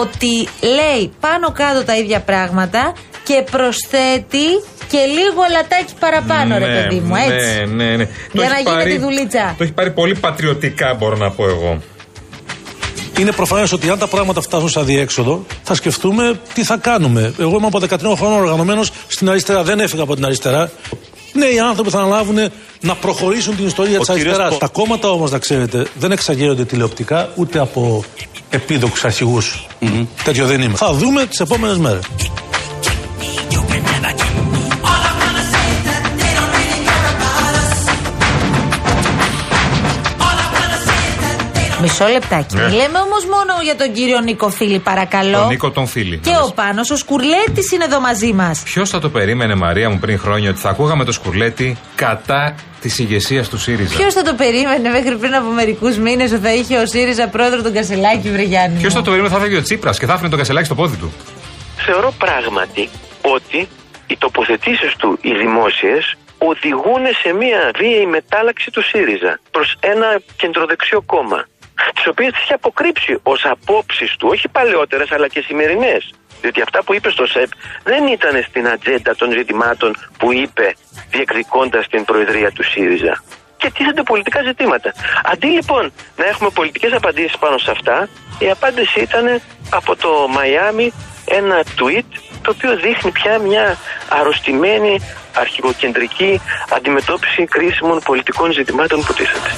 ότι 0.00 0.48
λέει 0.62 1.12
πάνω 1.20 1.52
κάτω 1.52 1.84
τα 1.84 1.96
ίδια 1.96 2.20
πράγματα 2.20 2.92
και 3.22 3.44
προσθέτει 3.50 4.46
και 4.90 4.98
λίγο 4.98 5.42
λατάκι 5.52 5.92
παραπάνω, 6.00 6.58
ρε 6.58 6.66
παιδί 6.66 7.00
μου, 7.00 7.14
έτσι. 7.16 7.64
Ναι, 7.64 7.84
ναι, 7.84 7.96
ναι. 7.96 8.08
Για 8.32 8.44
έχει 8.44 8.64
να 8.64 8.70
γίνεται 8.70 8.92
η 8.92 8.98
δουλίτσα. 8.98 9.54
Το 9.58 9.62
έχει 9.64 9.72
πάρει 9.72 9.90
πολύ 9.90 10.14
πατριωτικά, 10.14 10.94
μπορώ 10.94 11.16
να 11.16 11.30
πω 11.30 11.48
εγώ. 11.48 11.82
Είναι 13.20 13.32
προφανές 13.32 13.72
ότι 13.72 13.90
αν 13.90 13.98
τα 13.98 14.06
πράγματα 14.06 14.40
φτάσουν 14.40 14.68
σε 14.68 14.80
αδιέξοδο, 14.80 15.44
θα 15.62 15.74
σκεφτούμε 15.74 16.40
τι 16.54 16.64
θα 16.64 16.76
κάνουμε. 16.76 17.34
Εγώ 17.38 17.56
είμαι 17.56 17.66
από 17.66 17.78
13 17.78 18.16
χρόνια 18.16 18.36
οργανωμένος 18.38 18.90
στην 19.06 19.28
αριστερά, 19.30 19.62
δεν 19.62 19.80
έφυγα 19.80 20.02
από 20.02 20.14
την 20.14 20.24
αριστερά. 20.24 20.70
Ναι, 21.32 21.46
οι 21.46 21.58
άνθρωποι 21.60 21.90
θα 21.90 21.98
αναλάβουν 21.98 22.36
να 22.80 22.94
προχωρήσουν 22.94 23.56
την 23.56 23.66
ιστορία 23.66 23.98
Ο 23.98 24.02
τη 24.02 24.12
κύριος 24.12 24.26
αριστεράς. 24.26 24.52
Πο- 24.52 24.58
Τα 24.58 24.68
κόμματα 24.68 25.10
όμως, 25.10 25.30
να 25.30 25.38
ξέρετε, 25.38 25.86
δεν 25.98 26.10
εξαγγέλλονται 26.12 26.64
τηλεοπτικά 26.64 27.28
ούτε 27.34 27.58
από 27.58 28.04
επίδοξους 28.50 29.04
αρχηγούς. 29.04 29.66
Τέτοιο 30.24 30.46
δεν 30.46 30.60
είμαι. 30.60 30.76
Θα 30.76 30.92
δούμε 30.92 31.26
τις 31.26 31.40
επόμενες 31.40 31.78
μέρες. 31.78 32.02
Μισό 41.80 42.06
λεπτάκι. 42.06 42.56
Ναι. 42.56 42.62
Λέμε 42.62 42.98
όμως 42.98 43.24
μόνο 43.24 43.52
για 43.62 43.76
τον 43.76 43.92
κύριο 43.92 44.20
Νίκο 44.20 44.48
Φίλη, 44.50 44.78
παρακαλώ. 44.78 45.38
Τον 45.38 45.46
Νίκο 45.46 45.70
τον 45.70 45.86
φίλη. 45.86 46.18
Και 46.18 46.36
ο 46.46 46.52
Πάνος 46.54 46.90
ο 46.90 46.96
Σκουρλέτης 46.96 47.72
είναι 47.72 47.84
εδώ 47.84 48.00
μαζί 48.00 48.32
μας. 48.32 48.62
Ποιος 48.62 48.90
θα 48.90 49.00
το 49.00 49.08
περίμενε, 49.08 49.54
Μαρία 49.54 49.90
μου, 49.90 49.98
πριν 49.98 50.18
χρόνια 50.18 50.50
ότι 50.50 50.60
θα 50.60 50.68
ακούγαμε 50.68 51.04
το 51.04 51.12
σκουρλέτη 51.12 51.78
κατά 51.94 52.54
της 52.80 52.98
ηγεσίας 52.98 53.48
του 53.48 53.58
ΣΥΡΙΖΑ; 53.58 53.96
Ποιος 53.96 54.14
θα 54.14 54.22
το 54.22 54.34
περίμενε 54.34 54.88
μέχρι 54.88 55.16
πριν 55.16 55.34
από 55.34 55.50
μερικούς 55.50 55.96
μήνες 55.96 56.32
ότι 56.32 56.42
θα 56.42 56.54
είχε 56.54 56.76
ο 56.78 56.86
ΣΥΡΙΖΑ 56.86 57.28
πρόεδρο 57.28 57.62
τον 57.62 57.72
Κασελάκη, 57.72 58.30
βρε 58.30 58.42
Γιάννη. 58.42 58.78
Ποιος 58.78 58.92
μου; 58.92 58.98
θα 58.98 59.04
το 59.04 59.10
περίμενε, 59.10 59.34
θα 59.34 59.40
έφεγε 59.40 59.56
ο 59.56 59.62
Τσίπρας 59.62 59.98
και 59.98 60.06
θα 60.06 60.12
άφηνε 60.12 60.28
το 60.28 60.36
κασελάκι 60.36 60.66
στο 60.66 60.74
πόδι 60.74 60.96
του; 60.96 61.12
Θεωρώ 61.86 62.14
πράγματι 62.18 62.88
ότι 63.20 63.68
οι 64.06 64.16
τοποθετήσεις 64.18 64.96
του, 64.96 65.18
οι 65.22 65.32
δημόσιες, 65.42 66.16
οδηγούν 66.38 67.02
σε 67.22 67.32
μια 67.32 67.70
βίαιη 67.78 68.06
μετάλλαξη 68.06 68.70
του 68.70 68.82
ΣΥΡΙΖΑ 68.82 69.40
προς 69.50 69.76
ένα 69.80 70.20
κεντροδεξιό 70.36 71.00
κόμμα. 71.06 71.40
Τις 71.94 72.06
οποίες 72.06 72.32
τις 72.32 72.40
έχει 72.42 72.52
αποκρύψει 72.52 73.18
ως 73.22 73.44
απόψεις 73.44 74.16
του, 74.16 74.28
όχι 74.30 74.48
παλαιότερες 74.48 75.12
αλλά 75.12 75.28
και 75.28 75.40
σημερινές. 75.40 76.10
Διότι 76.40 76.60
αυτά 76.62 76.82
που 76.84 76.94
είπε 76.94 77.10
στο 77.10 77.26
ΣΕΠ 77.26 77.50
δεν 77.82 78.06
ήταν 78.06 78.42
στην 78.48 78.68
ατζέντα 78.68 79.16
των 79.16 79.32
ζητημάτων 79.32 79.96
που 80.18 80.32
είπε 80.32 80.74
διεκδικώντας 81.10 81.88
την 81.88 82.04
προεδρία 82.04 82.50
του 82.50 82.64
ΣΥΡΙΖΑ. 82.64 83.22
Και 83.56 83.70
τίθενται 83.70 84.02
πολιτικά 84.02 84.42
ζητήματα. 84.42 84.92
Αντί 85.24 85.46
λοιπόν 85.46 85.92
να 86.16 86.24
έχουμε 86.26 86.50
πολιτικές 86.50 86.92
απαντήσεις 86.92 87.36
πάνω 87.38 87.58
σε 87.58 87.70
αυτά, 87.70 88.08
η 88.38 88.50
απάντηση 88.50 89.00
ήταν 89.00 89.40
από 89.70 89.96
το 89.96 90.28
Μαϊάμι 90.28 90.92
ένα 91.24 91.62
tweet 91.78 92.20
το 92.42 92.54
οποίο 92.56 92.76
δείχνει 92.76 93.10
πια 93.10 93.38
μια 93.38 93.76
αρρωστημένη 94.08 95.00
αρχικοκεντρική 95.34 96.40
αντιμετώπιση 96.70 97.44
κρίσιμων 97.44 98.00
πολιτικών 98.04 98.52
ζητημάτων 98.52 99.04
που 99.04 99.12
τίθενται. 99.12 99.50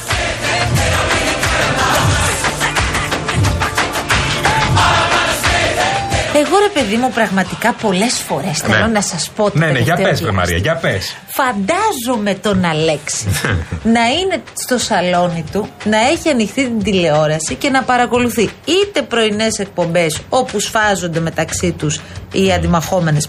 Εγώ 6.54 6.60
ρε 6.60 6.80
παιδί 6.80 6.96
μου, 6.96 7.10
πραγματικά 7.14 7.72
πολλές 7.72 8.18
φορές 8.28 8.58
θέλω 8.58 8.86
να 8.86 9.00
σας 9.00 9.30
πω 9.36 9.50
το 9.50 9.58
Ναι, 9.58 9.66
ναι, 9.66 9.78
για 9.78 9.94
τελευταίο 9.94 10.08
πες, 10.08 10.18
διάστημα. 10.18 10.32
Μαρία, 10.32 10.56
για 10.56 10.76
πες. 10.76 11.16
Φαντάζομαι 11.26 12.34
τον 12.34 12.64
Αλέξη 12.64 13.26
να 13.96 14.04
είναι 14.06 14.42
στο 14.52 14.78
σαλόνι 14.78 15.44
του, 15.52 15.68
να 15.84 15.98
έχει 16.12 16.28
ανοιχτεί 16.28 16.62
την 16.62 16.82
τηλεόραση 16.82 17.54
και 17.54 17.70
να 17.70 17.82
παρακολουθεί 17.82 18.50
είτε 18.64 19.02
πρωινές 19.02 19.58
εκπομπές 19.58 20.20
όπου 20.28 20.60
σφάζονται 20.60 21.20
μεταξύ 21.20 21.72
τους 21.72 22.00
οι 22.32 22.52
αντιμαχόμενες 22.52 23.28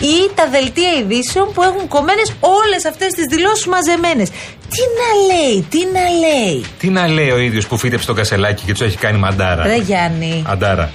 ή 0.00 0.30
τα 0.34 0.48
δελτία 0.50 0.90
ειδήσεων 1.00 1.52
που 1.52 1.62
έχουν 1.62 1.88
κομμένες 1.88 2.32
όλες 2.40 2.84
αυτές 2.84 3.12
τις 3.12 3.24
δηλώσεις 3.30 3.66
μαζεμένες. 3.66 4.28
Τι 4.74 4.82
να 5.00 5.34
λέει, 5.34 5.66
τι 5.68 5.78
να 5.78 6.28
λέει. 6.28 6.64
Τι 6.78 6.88
να 6.88 7.08
λέει 7.08 7.30
ο 7.30 7.38
ίδιος 7.38 7.66
που 7.66 7.78
φύτεψε 7.78 8.06
το 8.06 8.12
κασελάκι 8.12 8.64
και 8.64 8.72
τους 8.72 8.80
έχει 8.80 8.96
κάνει 8.96 9.18
μαντάρα. 9.18 9.62
Ρε 9.62 9.76
Γιάννη. 9.76 10.44
Αντάρα. 10.46 10.90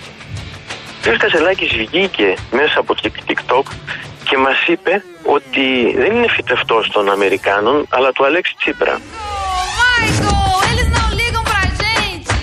Ο 1.06 1.10
κ. 1.14 1.18
Κασελάκης 1.18 1.72
βγήκε 1.78 2.34
μέσα 2.52 2.80
από 2.80 2.96
το 2.96 3.02
TikTok 3.28 3.66
και 4.24 4.38
μας 4.38 4.60
είπε 4.68 5.04
ότι 5.36 5.66
δεν 6.02 6.16
είναι 6.16 6.28
φυτευτός 6.36 6.90
των 6.94 7.10
Αμερικάνων 7.12 7.86
αλλά 7.90 8.12
του 8.12 8.26
Αλέξη 8.26 8.56
Τσίπρα. 8.60 9.00
Michael, 10.00 10.58
eles 10.72 10.90
não 10.98 11.08
ligam 11.20 11.44
pra 11.50 11.62
gente. 11.82 12.36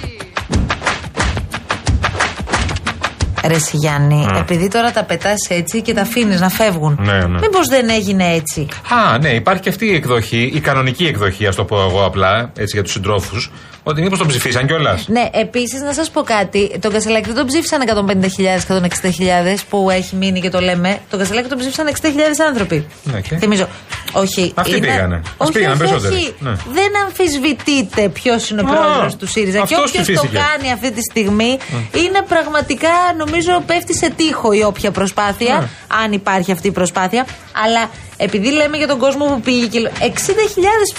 Ρε 3.47 3.55
εσύ, 3.55 3.77
Γιάννη, 3.77 4.27
επειδή 4.37 4.69
τώρα 4.69 4.91
τα 4.93 5.05
πετάς 5.05 5.49
έτσι 5.49 5.83
και 5.83 5.95
τα 5.95 6.01
αφήνεις 6.01 6.41
να 6.41 6.49
φεύγουν. 6.49 6.99
Ναι, 7.01 7.19
ναι. 7.19 7.39
Μήπως 7.39 7.67
δεν 7.69 7.89
έγινε 7.89 8.35
έτσι; 8.35 8.69
Α, 8.89 9.19
ναι, 9.19 9.29
υπάρχει 9.29 9.63
και 9.63 9.69
αυτή 9.69 9.87
η 9.87 9.95
εκδοχή, 9.95 10.51
η 10.55 10.61
κανονική 10.61 11.07
εκδοχή, 11.07 11.47
ας 11.47 11.55
το 11.55 11.65
πω 11.65 11.81
εγώ 11.81 12.05
απλά, 12.05 12.51
έτσι 12.57 12.71
για 12.75 12.83
τους 12.83 12.93
συντρόφους, 12.93 13.51
ότι 13.87 14.03
μήπως 14.03 14.19
τον 14.19 14.27
ψηφίσαν 14.29 14.67
κιόλας; 14.67 15.09
Ναι, 15.09 15.29
επίσης 15.33 15.81
να 15.81 15.93
σας 15.93 16.11
πω 16.11 16.23
κάτι. 16.23 16.79
Τον 16.81 16.93
Κασελάκη 16.93 17.27
δεν 17.27 17.35
τον 17.37 17.47
ψήφισαν 17.47 17.81
150.000, 17.83 18.67
160.000 18.67 19.65
που 19.69 19.91
έχει 19.91 20.17
μείνει 20.17 20.41
και 20.41 20.51
το 20.51 20.61
λέμε. 20.61 20.99
Τον 21.11 21.19
Κασελάκη 21.19 21.49
τον 21.49 21.59
ψήφισαν 21.59 21.87
60.000 21.87 22.45
άνθρωποι. 22.49 22.87
Ναι, 23.03 23.21
και; 23.21 23.37
Θυμίζω. 23.37 23.69
Όχι. 24.13 24.53
Αυτοί 24.55 24.79
πήγανε. 24.81 25.15
Ας 25.17 25.23
Όχι, 25.37 25.53
πήγαιναν 25.53 25.73
όχι, 25.75 25.83
περισσότεροι. 25.83 26.15
όχι. 26.15 26.35
Ναι. 26.39 26.51
Δεν 26.51 26.91
αμφισβητείται 27.05 28.09
ποιος 28.09 28.51
είναι 28.51 28.61
ο 28.61 28.65
Α, 28.65 28.75
πρόεδρος 28.75 29.17
του 29.17 29.27
ΣΥΡΙΖΑ. 29.27 29.59
Και 29.59 29.63
αυτός 29.75 29.79
όποιος 29.79 29.93
το 30.07 30.13
ψηφίστηκε. 30.13 30.39
κάνει 30.51 30.73
αυτή 30.73 30.91
τη 30.93 31.01
στιγμή 31.11 31.59
είναι 32.05 32.23
πραγματικά, 32.29 32.89
νομίζω, 33.19 33.63
πέφτει 33.67 33.97
σε 33.97 34.11
τείχο 34.17 34.53
η 34.53 34.63
όποια 34.63 34.91
προσπάθεια. 34.91 35.55
Ναι. 35.61 35.67
Αν 36.05 36.13
υπάρχει 36.13 36.53
αυτή 36.53 36.67
η 36.67 36.73
προσπάθεια. 36.73 37.27
Αλλά 37.65 37.91
επειδή 38.17 38.51
λέμε 38.53 38.77
για 38.77 38.87
τον 38.87 38.99
κόσμο 38.99 39.25
που 39.25 39.41
πήγε 39.41 39.67
και. 39.67 39.81
λέ- 39.81 39.93
60.000 40.01 40.05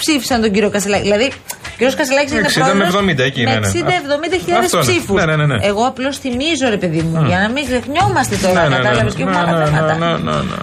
ψήφισαν 0.00 0.40
τον 0.40 0.52
κύριο 0.52 0.70
Κασελάκη. 0.70 1.02
Δηλαδή, 1.02 1.24
ο 1.24 1.68
κύριος 1.76 1.94
Κασελάκης 1.94 2.32
είναι 2.32 2.40
60 2.40 2.58
με 2.58 2.64
πρόεδρος 2.64 2.94
70 3.02 3.18
εκεί, 3.18 3.42
με 3.42 3.50
ναι, 3.54 3.58
ναι. 3.58 3.66
60-70 3.68 4.58
Αυτό 4.64 4.78
είναι. 4.78 4.86
ψήφους. 4.86 5.16
Ναι, 5.20 5.24
ναι, 5.26 5.36
ναι, 5.36 5.46
ναι. 5.46 5.66
Εγώ 5.66 5.86
απλώς 5.86 6.18
θυμίζω, 6.18 6.68
ρε 6.68 6.76
παιδί 6.76 7.00
μου, 7.02 7.24
για 7.26 7.38
να 7.38 7.48
μην 7.48 7.64
ξεχνιόμαστε 7.64 8.36
τώρα. 8.36 8.62
Ναι, 8.62 8.68
ναι, 8.68 8.76
ναι. 8.76 8.82
Κατάλαβες 8.82 9.14
και 9.14 9.22
έχουμε 9.22 9.40
Ναι, 9.40 9.46
άλλα 9.48 9.58
ναι, 9.58 9.64
θέματα. 9.64 9.94
ναι, 9.96 10.06
ναι, 10.06 10.30
ναι, 10.32 10.36
ναι. 10.40 10.56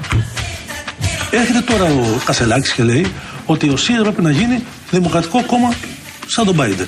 Έρχεται 1.31 1.59
τώρα 1.61 1.83
ο 1.83 2.19
Κασελάκης 2.25 2.71
και 2.73 2.83
λέει 2.83 3.11
ότι 3.45 3.69
ο 3.69 3.77
ΣΥΡΙΖΑ 3.77 4.03
πρέπει 4.03 4.21
να 4.21 4.31
γίνει 4.31 4.63
δημοκρατικό 4.91 5.43
κόμμα 5.45 5.73
σαν 6.27 6.45
τον 6.45 6.55
Biden. 6.59 6.85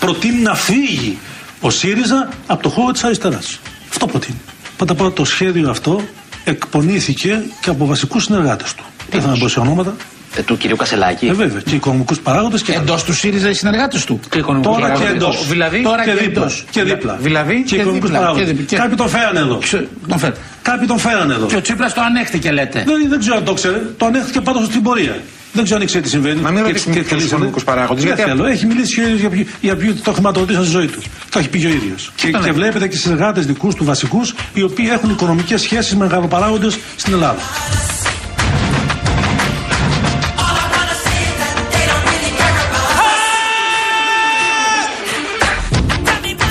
Προτείνει 0.00 0.40
να 0.42 0.54
φύγει 0.54 1.18
ο 1.60 1.70
ΣΥΡΙΖΑ 1.70 2.28
από 2.46 2.62
το 2.62 2.68
χώρο 2.68 2.92
της 2.92 3.04
αριστεράς. 3.04 3.58
Αυτό 3.90 4.06
προτείνει. 4.06 4.40
Πρώτα 4.76 4.92
απ' 4.92 5.00
όλα 5.00 5.10
το 5.12 5.24
σχέδιο 5.24 5.70
αυτό 5.70 6.00
εκπονήθηκε 6.44 7.42
και 7.60 7.70
από 7.70 7.86
βασικούς 7.86 8.24
συνεργάτες 8.24 8.74
του. 8.74 8.84
Δεν 9.12 9.20
θα 9.20 9.36
μπω 9.38 9.48
σε 9.48 9.60
ονόματα; 9.60 9.94
Ε, 10.36 10.42
του 10.42 10.56
κυρίου 10.56 10.76
Κασελάκη. 10.76 11.26
Ε, 11.26 11.32
βέβαια. 11.32 11.60
Και 11.60 11.74
οικονομικούς 11.74 12.20
παράγοντες 12.20 12.62
και 12.62 12.72
Εντός 12.72 13.04
του 13.04 13.12
ΣΥΡΙΖΑ 13.14 13.48
οι 13.50 13.54
συνεργάτες 13.54 14.04
του. 14.04 14.20
Και 14.30 14.38
οικονομικούς 14.38 14.74
Τώρα 14.76 14.86
και 14.86 14.92
παράγοντες. 14.98 15.22
εντός. 15.22 15.46
Δηλαδή, 15.48 15.82
τώρα 15.82 16.04
και 16.04 16.10
και 16.10 16.16
δίπλα. 16.16 16.42
εντός. 16.42 16.64
Και 16.70 16.82
δίπλα. 16.82 17.16
Δηλαδή, 17.20 17.54
και 17.54 17.62
και 17.62 17.74
οικονομικούς 17.74 18.08
δίπλα. 18.08 18.18
παράγοντες. 18.24 18.48
Και 18.48 18.54
δι- 18.56 18.66
και- 18.66 18.76
Κάποιοι 18.76 18.96
τον 18.96 19.08
φέρανε 19.08 19.38
εδώ. 19.38 19.54
Ποιο- 19.54 19.88
Τον 20.08 20.18
φέρ. 20.18 20.32
Κάποιοι 20.62 20.86
τον 20.86 20.98
φέρανε 20.98 21.34
εδώ. 21.34 21.46
Και 21.46 21.56
ο 21.56 21.60
Τσίπρας 21.60 21.94
το 21.94 22.00
ανέχτηκε, 22.00 22.50
λέτε. 22.50 22.82
Δεν, 22.86 23.08
δεν 23.08 23.18
ξέρω 23.18 23.36
αν 23.36 23.44
το 23.44 23.52
ξέρει. 23.52 23.80
Το 23.96 24.06
ανέχθηκε 24.06 24.40
πάντως 24.40 24.64
στην 24.66 24.82
πορεία. 24.82 25.16
Δεν 25.52 25.64
ξέρω 25.64 25.78
αν 25.78 25.82
ήξερε 25.84 26.02
τι 26.02 26.08
συμβαίνει. 26.08 26.40
Μα 26.40 26.50
μην 26.50 26.60
Και- 26.60 26.66
ρωτήσουμε 26.66 26.94
και- 26.94 27.00
τους 27.00 27.08
και 27.08 27.14
λύσανε. 27.14 27.30
οικονομικούς 27.30 27.64
παράγοντες, 27.64 28.04
Δεν 28.04 28.14
γιατί 28.14 28.30
θέλω. 28.30 28.44
Έχει 28.46 28.66
μιλήσει 28.66 28.94
και 28.94 29.00
ο 29.00 29.04
ίδιος 29.04 29.20
για, 29.20 29.30
ποιο- 29.30 29.46
για 29.60 29.76
ποιου 29.76 29.94
το 30.04 30.12
χρηματοδοτήσαν 30.12 30.62
στη 30.62 30.72
ζωή 30.72 30.86
τους. 30.86 31.04
Το 31.30 31.38
έχει 31.38 31.48
πει 31.48 31.58
και 31.58 31.66
ο 31.66 31.70
ίδιος. 31.70 32.10
Και, 32.14 32.30
τον 32.30 32.40
και 32.40 32.46
λέει. 32.50 32.56
βλέπετε 32.56 32.88
και 32.88 32.96
συνεργάτες 32.96 33.46
δικούς 33.46 33.74
του 33.74 33.84
βασικούς, 33.84 34.34
οι 34.54 34.62
οποίοι 34.62 34.88
έχουν 34.92 35.10
οικονομικές 35.10 35.60
σχέσεις 35.60 35.94
με 35.96 36.04
μεγαλοπαράγοντε 36.06 36.68
στην 36.96 37.12
Ελλάδα. 37.12 37.40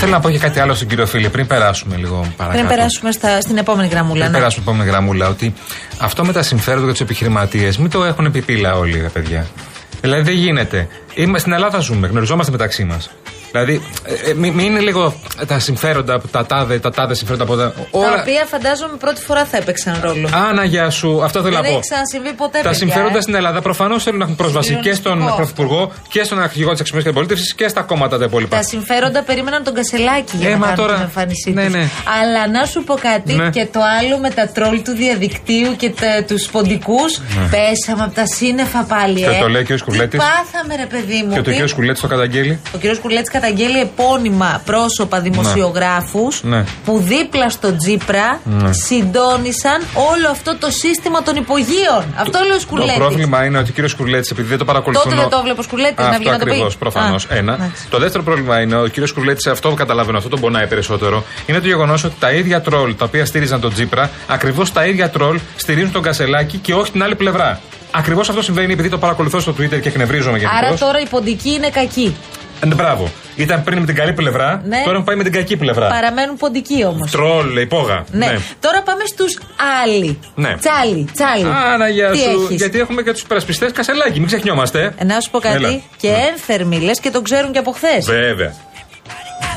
Θέλω 0.01 0.13
να 0.13 0.20
πω 0.20 0.29
και 0.29 0.38
κάτι 0.38 0.60
άλλο 0.60 0.74
στον 0.74 0.88
κύριο 0.88 1.05
Φίλη, 1.05 1.29
πριν 1.29 1.48
περάσουμε 1.48 1.96
λίγο 1.96 2.34
παρακάτω. 2.38 2.63
Πριν 2.63 2.75
περάσουμε 2.75 3.12
στα, 3.12 3.41
στην 3.41 3.58
επόμενη 3.58 3.88
γραμμούλα. 3.88 4.20
Πριν 4.20 4.31
ναι. 4.31 4.38
περάσουμε 4.38 4.63
επόμενη 4.67 4.89
γραμμούλα, 4.89 5.27
ότι 5.27 5.53
αυτό 6.00 6.25
με 6.25 6.34
τα 6.34 6.43
συμφέροντα 6.43 6.84
για 6.84 6.91
τους 6.91 7.01
επιχειρηματίες, 7.01 7.77
μην 7.77 7.89
το 7.89 8.03
έχουν 8.03 8.25
επιπίλα 8.25 8.75
όλοι, 8.77 9.00
ρε 9.01 9.08
παιδιά. 9.08 9.48
Δηλαδή 10.01 10.22
δεν 10.22 10.34
γίνεται. 10.34 10.88
Είμα, 11.13 11.38
στην 11.38 11.51
Ελλάδα 11.51 11.79
ζούμε, 11.79 12.08
γνωριζόμαστε 12.08 12.51
μεταξύ 12.51 12.84
μας. 12.84 13.10
Δηλαδή, 13.51 13.81
ε, 14.05 14.29
ε, 14.29 14.34
μην 14.34 14.53
μην 14.53 14.65
είναι 14.65 14.79
λίγο 14.79 15.13
τα 15.48 15.60
συμφέροντα, 15.60 16.22
τα 16.31 16.46
τάδε, 16.46 16.79
τα 16.79 16.91
τάδε 16.91 17.13
συμφέροντα 17.13 17.43
από 17.43 17.55
τα. 17.55 17.72
Τα 17.91 17.98
οποία 18.22 18.46
φαντάζομαι 18.48 18.96
πρώτη 18.98 19.22
φορά 19.22 19.46
θα 19.46 19.58
έπαιξαν 19.58 20.00
ρόλο. 20.03 20.29
Άνα, 20.50 20.63
γεια 20.63 20.89
σου. 20.89 21.24
Αυτό 21.24 21.41
θέλω 21.41 21.53
Δεν 21.53 21.62
να 21.63 21.67
πω. 21.70 21.74
έχει 21.74 21.81
ξανασυμβεί 21.89 22.34
ποτέ, 22.34 22.58
Τα 22.58 22.63
παιδιά, 22.63 22.74
συμφέροντα 22.77 23.17
ε. 23.17 23.22
στην 23.22 23.36
Ελλάδα 23.36 23.62
προφανώς 23.62 24.03
θέλουν 24.03 24.20
να 24.20 24.24
έχουν 24.24 24.36
πρόσβαση 24.36 24.74
και 24.75 24.93
στον 24.93 24.96
Συγκλονιστικό. 25.12 25.36
Πρωθυπουργό 25.36 25.91
και 26.10 26.24
στον 26.24 26.41
Αρχηγό 26.41 26.72
της 26.72 26.79
Εξωτερικής 26.79 27.12
Αντιπολίτευσης 27.12 27.53
και 27.53 27.67
στα 27.67 27.81
κόμματα 27.81 28.17
τα 28.17 28.25
υπόλοιπα. 28.25 28.58
Τα 28.58 28.63
συμφέροντα 28.63 29.24
περίμεναν 29.24 29.63
τον 29.63 29.74
Κασελάκη 29.74 30.38
για 30.38 30.48
Ε, 30.50 30.51
να 30.51 30.58
μα 30.58 30.65
κάνουν 30.65 30.79
τώρα- 30.79 30.93
την 30.93 31.03
εμφάνισή 31.03 31.51
ναι, 31.51 31.63
τους. 31.63 31.74
ναι. 31.74 31.88
Αλλά 32.22 32.48
να 32.60 32.65
σου 32.65 32.84
πω 32.84 32.93
κάτι 33.01 33.34
Ναι. 33.34 33.50
και 33.50 33.67
το 33.72 33.79
άλλο 34.00 34.17
με 34.17 34.29
τα 34.29 34.48
τρόλ 34.48 34.81
του 34.81 34.91
διαδικτύου 34.91 35.75
και 35.75 35.89
τα, 35.89 36.24
τους 36.27 36.46
ποντικούς 36.48 37.17
Ναι. 37.20 37.48
πέσαμε 37.53 38.03
από 38.03 38.13
τα 38.15 38.25
σύννεφα 38.25 38.84
πάλι 38.84 39.20
Και 39.20 39.25
ε. 39.25 39.39
το 39.39 39.48
λέει 39.50 39.63
και 39.65 39.74
ο 39.74 39.77
Σκουλέτης. 39.77 40.10
Τι 40.10 40.17
πάθαμε 40.17 40.75
ρε 40.75 40.86
παιδί 40.86 41.24
μου. 41.24 41.29
Και 41.29 41.36
το 41.36 41.41
Τι- 41.41 41.51
κύριος 41.51 41.70
Σκουλέτη 41.70 42.00
το 42.01 42.08
καταγγέλει. 42.08 42.60
Ο 42.75 42.77
κ. 42.77 42.98
Κουλέτη 43.01 43.31
καταγγέλει 43.41 43.79
επώνυμα 43.79 44.62
πρόσωπα 44.65 45.19
δημοσιογράφους 45.19 46.43
Ναι. 46.43 46.63
που 46.86 46.98
δίπλα 47.00 47.50
στο 47.50 47.75
Τζίπρα 47.75 48.39
Ναι. 48.43 48.74
συντόνισαν 48.74 49.79
όλο 50.12 50.27
αυτό 50.31 50.55
το 50.57 50.69
σύστημα 50.71 51.21
των 51.24 51.36
υπογείων. 51.36 52.03
Αυτό 52.17 52.39
λέει 52.39 52.50
ο 52.51 52.53
Το 52.53 52.60
Σκουλέτη. 52.60 52.98
πρόβλημα 52.98 53.45
είναι 53.45 53.57
ότι 53.57 53.69
ο 53.69 53.74
κύριο 53.74 53.89
Σκουλέτη, 53.89 54.29
επειδή 54.31 54.48
δεν 54.48 54.57
το 54.57 54.65
παρακολουθούν. 54.65 55.03
Τότε 55.10 55.21
δεν 55.21 55.29
το 55.29 55.38
έβλεπε 55.38 55.60
ο 55.60 55.63
Σκουλέτης, 55.63 55.98
να 55.98 56.05
Αυτό 56.05 56.17
βγει 56.21 56.29
να 56.29 56.38
το 56.38 56.45
πει. 56.45 56.50
ακριβώς, 56.51 56.77
προφανώς. 56.77 57.25
Α, 57.25 57.36
Ένα. 57.36 57.53
εντάξει. 57.53 57.88
Το 57.89 57.98
δεύτερο 58.00 58.24
πρόβλημα 58.24 58.60
είναι 58.62 58.75
ο 58.77 58.88
κύριος 58.88 59.10
Σκουλέτη, 59.10 59.50
αυτό 59.50 59.69
που 59.69 59.75
καταλαβαίνω, 59.75 60.17
αυτό 60.17 60.29
τον 60.29 60.39
πονάει 60.39 60.67
περισσότερο, 60.67 61.24
είναι 61.45 61.60
το 61.60 61.67
γεγονός 61.67 62.03
ότι 62.03 62.15
τα 62.19 62.31
ίδια 62.31 62.62
τρόλ 62.62 62.95
τα 62.95 63.05
οποία 63.05 63.25
στήριζαν 63.25 63.60
τον 63.62 63.74
Τζίπρα, 63.74 64.10
ακριβώς 64.27 64.71
τα 64.71 64.86
ίδια 64.86 65.10
τρόλ 65.10 65.39
στηρίζουν 65.55 65.91
τον 65.91 66.01
Κασελάκη 66.01 66.57
και 66.57 66.74
όχι 66.74 66.91
την 66.91 67.03
άλλη 67.03 67.15
πλευρά. 67.15 67.60
Ακριβώς 67.93 68.29
αυτό 68.29 68.41
συμβαίνει 68.41 68.74
επειδή 68.74 68.89
το 68.89 68.98
παρακολουθώ 68.98 69.39
στο 69.39 69.51
Twitter 69.60 69.79
και 69.81 69.88
εκνευρίζομαι 69.88 70.38
γενικώς. 70.38 70.60
Άρα 70.67 70.77
τώρα 70.77 71.00
οι 71.00 71.05
ποντικοί 71.07 71.50
είναι 71.53 71.69
κακοί. 71.69 72.15
Ε, 72.63 72.68
Μπράβο. 72.75 73.12
Ήταν 73.36 73.63
πριν 73.63 73.80
με 73.80 73.86
την 73.86 73.96
καλή 73.96 74.13
πλευρά, 74.13 74.62
Ναι. 74.65 74.77
τώρα 74.77 74.91
έχουν 74.91 75.03
πάει 75.03 75.15
με 75.15 75.24
την 75.24 75.32
κακή 75.32 75.58
πλευρά. 75.58 75.88
Παραμένουν 75.88 76.38
ποντικοί 76.38 76.86
όμως. 76.86 77.12
Τρόλ, 77.12 77.58
υπόγα. 77.58 78.03
Ναι. 78.12 78.38
Τώρα 78.60 78.82
πάμε 78.82 79.03
στους 79.06 79.39
άλλοι. 79.84 80.20
Ναι. 80.36 80.56
Τσάλι, 80.60 81.10
τσάλι. 81.13 81.46
Άνα, 81.74 81.89
γεια 81.89 82.10
Τι 82.10 82.18
σου. 82.18 82.30
έχεις; 82.30 82.56
Γιατί 82.56 82.80
έχουμε 82.80 83.01
και 83.01 83.12
τους 83.12 83.22
υπερασπιστέ 83.22 83.72
Κασελάκη, 83.72 84.18
μην 84.20 84.27
ξεχνιόμαστε. 84.27 84.94
Ε, 84.98 85.03
Να 85.03 85.20
σου 85.20 85.30
πω 85.32 85.39
κάτι. 85.39 85.56
Έλα. 85.56 85.70
Ναι. 85.70 85.80
Και 85.98 86.10
ένθερμοι 86.32 86.80
λες 86.80 87.00
και 87.00 87.10
τον 87.10 87.24
ξέρουν 87.24 87.51
και 87.51 87.60
από 87.60 87.72
χθες. 87.72 88.06
Βέβαια. 88.06 88.53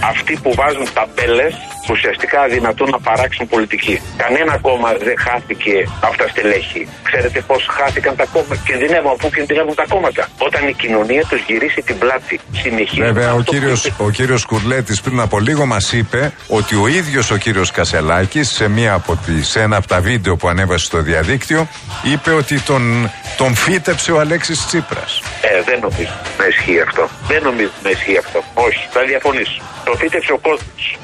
Αυτοί 0.03 0.39
που 0.43 0.55
βάζουν 0.55 0.87
ταμπέλες 0.95 1.55
ουσιαστικά 1.91 2.41
αδυνατούν 2.41 2.89
να 2.91 3.01
παράξουν 3.01 3.49
πολιτική. 3.49 4.01
Κανένα 4.17 4.59
κόμμα 4.59 4.89
δεν 5.07 5.17
χάθηκε 5.19 5.75
από 6.01 6.17
τα 6.17 6.29
στελέχη. 6.29 6.89
Ξέρετε 7.03 7.41
πώς 7.41 7.67
χάθηκαν 7.71 8.17
τα 8.17 8.27
κόμματα. 8.33 8.57
Κινδυνεύουν 8.67 9.11
από 9.11 9.17
πού 9.17 9.29
κινδυνεύουν 9.37 9.75
τα 9.75 9.85
κόμματα. 9.89 10.29
Όταν 10.39 10.69
η 10.69 10.73
κοινωνία 10.73 11.25
τους 11.29 11.41
γυρίσει 11.47 11.81
την 11.83 11.99
πλάτη. 11.99 12.41
Συνεχίζει. 12.53 13.03
Βέβαια, 13.03 13.33
ο 13.35 13.39
αυτό 13.39 13.53
που 13.53 13.59
κύριος, 13.59 13.85
είπε. 13.85 14.03
ο 14.03 14.11
κύριος 14.11 14.45
Κουρλέτης 14.45 15.01
πριν 15.01 15.21
από 15.21 15.39
λίγο 15.41 15.67
μας 15.67 15.93
είπε 15.93 16.33
ότι 16.49 16.75
ο 16.75 16.87
ίδιος 16.89 17.31
ο 17.31 17.37
κύριος 17.37 17.71
Κασελάκης 17.71 18.51
σε, 18.51 18.69
μία 18.69 18.93
από 18.93 19.17
τις, 19.17 19.49
σε 19.49 19.61
ένα 19.61 19.77
από 19.77 19.87
τα 19.87 20.01
βίντεο 20.01 20.37
που 20.37 20.49
ανέβασε 20.49 20.85
στο 20.85 21.01
διαδίκτυο 21.01 21.69
είπε 22.13 22.31
ότι 22.31 22.61
τον, 22.61 23.11
τον 23.37 23.55
φύτεψε 23.55 24.13
ο 24.13 24.21
Αλέξης 24.21 24.67
Τσίπρας. 24.67 25.23
Ε, 25.67 25.71
δεν 25.71 25.81
νομίζω 25.81 26.13
να 26.39 26.47
ισχύει 26.47 26.81
αυτό. 26.81 27.09
Δεν 27.27 27.43
νομίζω 27.43 27.71
να 27.83 27.91
ισχύει 27.91 28.19
αυτό. 28.19 28.39
Όχι, 28.55 28.89
θα 28.91 29.01
διαφωνήσω. 29.05 29.63
Το 29.85 29.93
φύτεψε 29.97 30.33
ο 30.33 30.39
κόσμος. 30.39 30.99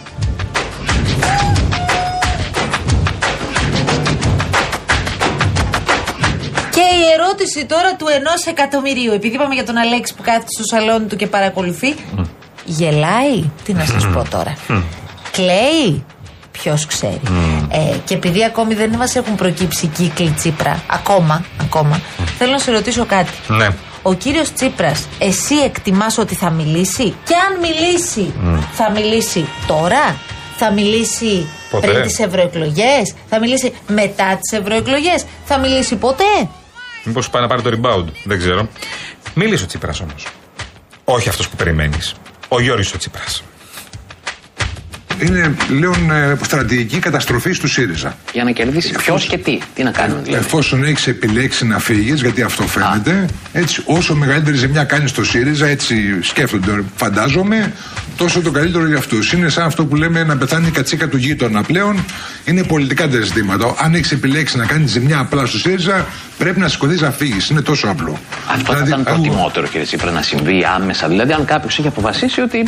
Και 6.70 6.80
η 6.80 7.04
ερώτηση 7.18 7.66
τώρα 7.66 7.96
του 7.96 8.06
ενός 8.08 8.46
εκατομμυρίου. 8.46 9.12
Επειδή 9.12 9.34
είπαμε 9.34 9.54
για 9.54 9.64
τον 9.64 9.76
Αλέξη 9.76 10.14
που 10.14 10.22
κάθεται 10.22 10.46
στο 10.56 10.64
σαλόνι 10.76 11.06
του 11.06 11.16
και 11.16 11.26
παρακολουθεί. 11.26 11.94
Γελάει, 12.64 13.50
τι 13.64 13.72
να 13.72 13.84
σας 13.84 14.06
πω 14.06 14.24
τώρα. 14.30 14.56
Κλαίει, 15.30 16.04
ποιος 16.50 16.86
ξέρει. 16.86 17.20
Ε, 17.70 17.96
και 18.04 18.14
επειδή 18.14 18.44
ακόμη 18.44 18.74
δεν 18.74 18.90
μας 18.96 19.16
έχουν 19.16 19.34
προκύψει 19.34 19.86
κύκλοι 19.86 20.30
Τσίπρα, 20.30 20.82
ακόμα, 20.90 21.44
ακόμα, 21.60 22.00
θέλω 22.38 22.52
να 22.52 22.58
σε 22.58 22.70
ρωτήσω 22.70 23.04
κάτι. 23.04 23.30
Ναι. 23.48 23.68
Ο 24.02 24.14
κύριος 24.14 24.52
Τσίπρας, 24.52 25.08
εσύ 25.18 25.54
εκτιμάς 25.54 26.18
ότι 26.18 26.34
θα 26.34 26.50
μιλήσει, 26.50 27.14
και 27.24 27.34
αν 27.34 27.60
μιλήσει, 27.60 28.32
θα 28.72 28.90
μιλήσει 28.90 29.46
τώρα, 29.66 30.16
θα 30.56 30.72
μιλήσει 30.72 31.46
Ποτέ. 31.70 31.86
πριν 31.86 32.02
τις 32.02 32.18
ευρωεκλογές, 32.18 33.14
θα 33.28 33.38
μιλήσει 33.40 33.72
μετά 33.88 34.38
τις 34.40 34.58
ευρωεκλογές, 34.58 35.24
θα 35.44 35.58
μιλήσει 35.58 35.96
ποτέ; 35.96 36.48
Μήπως 37.04 37.30
πάει 37.30 37.42
να 37.42 37.48
πάρει 37.48 37.62
το 37.62 37.70
rebound; 37.70 38.04
Δεν 38.24 38.38
ξέρω. 38.38 38.68
Μίλησε 39.34 39.64
ο 39.64 39.66
Τσίπρας 39.66 40.00
όμως. 40.00 40.26
Όχι 41.04 41.28
αυτός 41.28 41.48
που 41.48 41.56
περιμένεις. 41.56 42.14
Ο 42.48 42.60
Γιώργη 42.60 42.90
ο 42.94 42.98
Τσίπρας. 42.98 43.42
Είναι 45.22 45.54
πλέον 45.66 46.10
ε, 46.10 46.38
στρατηγική 46.42 46.98
καταστροφή 46.98 47.58
του 47.58 47.68
ΣΥΡΙΖΑ. 47.68 48.16
Για 48.32 48.44
να 48.44 48.50
κερδίσει 48.50 48.92
ποιος 48.92 49.26
και 49.26 49.38
τι. 49.38 49.58
Τι 49.74 49.82
να 49.82 49.90
κάνουν 49.90 50.24
δηλαδή. 50.24 50.44
Εφόσον 50.44 50.84
έχεις 50.84 51.06
επιλέξει 51.06 51.66
να 51.66 51.78
φύγεις, 51.78 52.20
γιατί 52.20 52.42
αυτό 52.42 52.62
φαίνεται, 52.62 53.26
έτσι 53.52 53.82
όσο 53.84 54.14
μεγαλύτερη 54.14 54.56
ζημιά 54.56 54.84
κάνει 54.84 55.08
στο 55.08 55.24
ΣΥΡΙΖΑ, 55.24 55.66
έτσι 55.66 55.96
σκέφτονται, 56.22 56.84
φαντάζομαι, 56.96 57.72
τόσο 58.16 58.40
το 58.40 58.50
καλύτερο 58.50 58.86
για 58.86 58.98
αυτούς. 58.98 59.32
Είναι 59.32 59.48
σαν 59.48 59.64
αυτό 59.64 59.84
που 59.84 59.96
λέμε 59.96 60.24
να 60.24 60.36
πεθάνει 60.36 60.66
η 60.66 60.70
κατσίκα 60.70 61.08
του 61.08 61.16
γείτονα 61.16 61.62
πλέον. 61.62 62.04
Είναι 62.44 62.62
πολιτικά 62.64 63.08
τα 63.08 63.20
ζητήματα. 63.20 63.74
Αν 63.78 63.94
έχεις 63.94 64.12
επιλέξει 64.12 64.56
να 64.56 64.66
κάνεις 64.66 64.90
ζημιά 64.90 65.18
απλά 65.18 65.46
στο 65.46 65.58
ΣΥΡΙΖΑ, 65.58 66.06
πρέπει 66.42 66.60
να 66.60 66.68
σηκωθείς 66.68 67.00
να 67.00 67.10
φύγεις. 67.10 67.48
Είναι 67.48 67.60
τόσο 67.60 67.88
απλό. 67.88 68.18
Αυτό 68.54 68.72
θα 68.72 68.84
ήταν 68.86 69.02
προτιμότερο, 69.02 69.66
κύριε 69.66 69.86
Τσίπρα, 69.86 70.10
να 70.10 70.22
συμβεί 70.22 70.66
άμεσα. 70.76 71.08
Δηλαδή, 71.08 71.32
αν 71.32 71.44
κάποιος 71.44 71.78
έχει 71.78 71.88
αποφασίσει 71.88 72.40
ότι 72.40 72.58
Ε, 72.58 72.64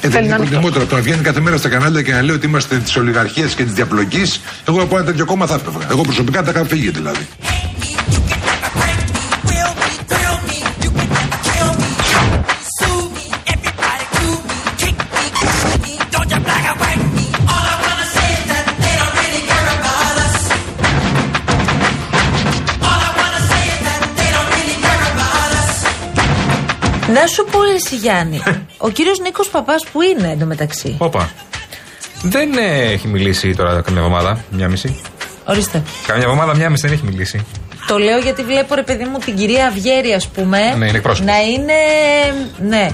δεν 0.00 0.10
θέλει 0.10 0.24
είναι 0.24 0.28
να 0.28 0.36
είναι 0.36 0.44
αυτό. 0.44 0.44
προτιμότερο 0.50 0.82
από 0.82 0.90
το 0.90 0.96
να 0.96 1.02
βγαίνει 1.02 1.22
κάθε 1.22 1.40
μέρα 1.40 1.56
στα 1.56 1.68
κανάλια 1.68 2.02
και 2.02 2.12
να 2.12 2.22
λέει 2.22 2.34
ότι 2.36 2.46
είμαστε 2.46 2.76
της 2.76 2.96
ολιγαρχίας 2.96 3.54
και 3.54 3.64
της 3.64 3.72
διαπλοκής. 3.72 4.40
Εγώ 4.68 4.82
από 4.82 4.96
ένα 4.96 5.06
τέτοιο 5.06 5.24
κόμμα 5.24 5.46
θα 5.46 5.54
έφευγα. 5.54 5.86
Εγώ 5.90 6.02
προσωπικά 6.02 6.42
θα 6.42 6.50
είχα 6.50 6.64
φύγει 6.64 6.90
δηλαδή. 6.90 7.26
Να 27.14 27.26
σου 27.26 27.44
πω 27.50 27.58
εσύ 27.76 27.96
Γιάννη, 27.96 28.42
ο 28.78 28.88
κύριος 28.88 29.18
Νίκος 29.18 29.48
Παπάς 29.48 29.84
που 29.92 30.02
είναι 30.02 30.30
εντωμεταξύ; 30.32 30.94
Όπα. 30.98 31.30
Δεν 32.22 32.52
ε, 32.58 32.92
έχει 32.92 33.06
μιλήσει 33.08 33.54
τώρα 33.54 33.80
καμιά 33.80 34.00
εβδομάδα, 34.00 34.44
μια 34.50 34.68
μισή. 34.68 35.00
Ορίστε. 35.44 35.82
Καμιά 36.06 36.22
εβδομάδα, 36.24 36.56
μια 36.56 36.70
μισή 36.70 36.86
δεν 36.86 36.96
έχει 36.96 37.04
μιλήσει. 37.04 37.44
Το 37.86 37.98
λέω 37.98 38.18
γιατί 38.18 38.42
βλέπω 38.42 38.74
ρε 38.74 38.82
παιδί 38.82 39.04
μου 39.04 39.18
την 39.18 39.36
κυρία 39.36 39.66
Αυγέρη 39.66 40.12
ας 40.12 40.26
πούμε 40.28 40.58
Ναι, 40.78 40.86
είναι 40.86 40.96
εκπρόσωπος. 40.96 41.32
να 41.32 41.40
είναι, 41.40 41.72
ναι, 42.68 42.90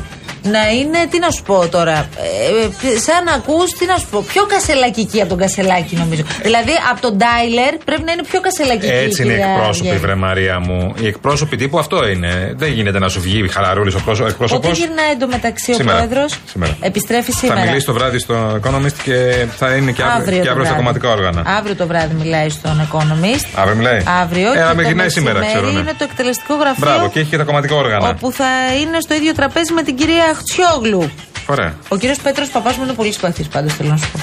να 0.47 0.71
είναι, 0.79 0.99
τι 1.11 1.19
να 1.19 1.31
σου 1.31 1.43
πω 1.43 1.69
τώρα, 1.69 1.97
ε, 1.99 2.89
ε, 2.89 2.99
σαν 3.07 3.25
να 3.25 3.33
ακούς, 3.33 3.71
τι 3.79 3.85
να 3.87 3.97
σου 3.97 4.07
πω, 4.11 4.25
πιο 4.33 4.43
κασελακική 4.47 5.21
από 5.21 5.29
τον 5.29 5.39
κασελάκι 5.39 5.97
νομίζω. 5.97 6.23
Δηλαδή 6.43 6.73
από 6.91 7.01
τον 7.01 7.17
Ντάιλερ 7.17 7.73
πρέπει 7.85 8.03
να 8.03 8.13
είναι 8.13 8.23
πιο 8.31 8.41
κασελακική 8.41 8.93
Έτσι 8.93 9.23
η 9.23 9.25
είναι 9.25 9.33
οι 9.33 9.37
κυρία 9.37 9.51
εκπρόσωποι, 9.53 9.89
Αυγέρη. 9.89 9.99
βρε 9.99 10.15
Μαρία 10.15 10.61
μου. 10.61 10.95
Οι 11.01 11.07
εκπρόσωποι 11.07 11.57
τύπου 11.57 11.79
αυτό 11.79 12.09
είναι. 12.09 12.53
Δεν 12.57 12.71
γίνεται 12.73 12.99
να 12.99 13.09
σου 13.09 13.21
βγει 13.21 13.49
χαλαρούλης 13.49 13.95
ο 13.95 14.01
Πότε 14.07 14.25
εκπρόσωπος. 14.29 14.79
γυρνάει 14.79 15.11
εντωμεταξύ 15.13 15.71
ο 15.73 15.75
Σήμερα. 15.75 15.97
πρόεδρος, 15.99 16.39
Σήμερα. 16.53 16.77
επιστρέφει 16.81 17.33
Θα 17.33 17.39
σήμερα. 17.39 17.61
μιλήσει 17.61 17.87
το 17.87 17.93
βράδυ 17.93 18.19
στο 18.19 18.61
Economist 18.63 18.97
και 19.03 19.47
θα 19.57 19.75
είναι 19.75 19.93
και 19.93 20.03
αύριο, 20.03 20.39
και 20.39 20.45
το 20.45 20.51
αύριο 20.51 20.53
στα 20.53 20.55
βράδυ. 20.55 20.75
κομματικά 20.75 21.09
όργανα. 21.11 21.43
Αύριο 21.59 21.75
το 21.77 21.87
βράδυ 21.87 22.15
μιλάει 22.15 22.49
στον 22.49 22.89
Economist. 22.93 23.47
Αύριο 23.55 23.77
μιλάει. 23.77 24.03
Αύριο. 24.23 24.51
Ε, 24.51 24.55
και 24.55 24.61
αλλά 24.63 24.75
με 24.75 24.83
το 24.83 24.89
γυρνάει 24.89 25.11
σήμερα, 25.11 25.39
μεσημέρι 25.39 25.61
ξέρω. 25.65 25.73
Ναι. 25.73 25.81
Είναι 25.81 25.95
το 25.99 26.05
εκτελεστικό 26.11 26.55
γραφείο. 26.55 26.85
Μπράβο, 26.87 27.09
και 27.09 27.21
έχει 27.21 27.31
και 27.31 27.37
τα 27.37 27.45
κομματικά 27.45 27.75
όργανα. 27.77 28.09
Όπου 28.09 28.33
θα 28.33 28.49
είναι 28.81 29.01
στο 29.01 29.15
ίδιο 29.15 29.33
τραπέζι 29.35 29.73
με 29.73 29.83
την 29.83 29.97
κυρία 29.97 30.25
Χτσιόγλου. 30.39 31.11
Ωραία. 31.47 31.75
Ο 31.89 31.97
κύριος 31.97 32.19
Πέτρος 32.19 32.49
Παπάς 32.49 32.77
μου 32.77 32.85
είναι 32.85 32.93
πολύ 32.93 33.13
συμπαθή 33.13 33.43
πάντως, 33.53 33.75
θέλω 33.75 33.89
να 33.89 33.97
σου 33.97 34.11
πω. 34.13 34.19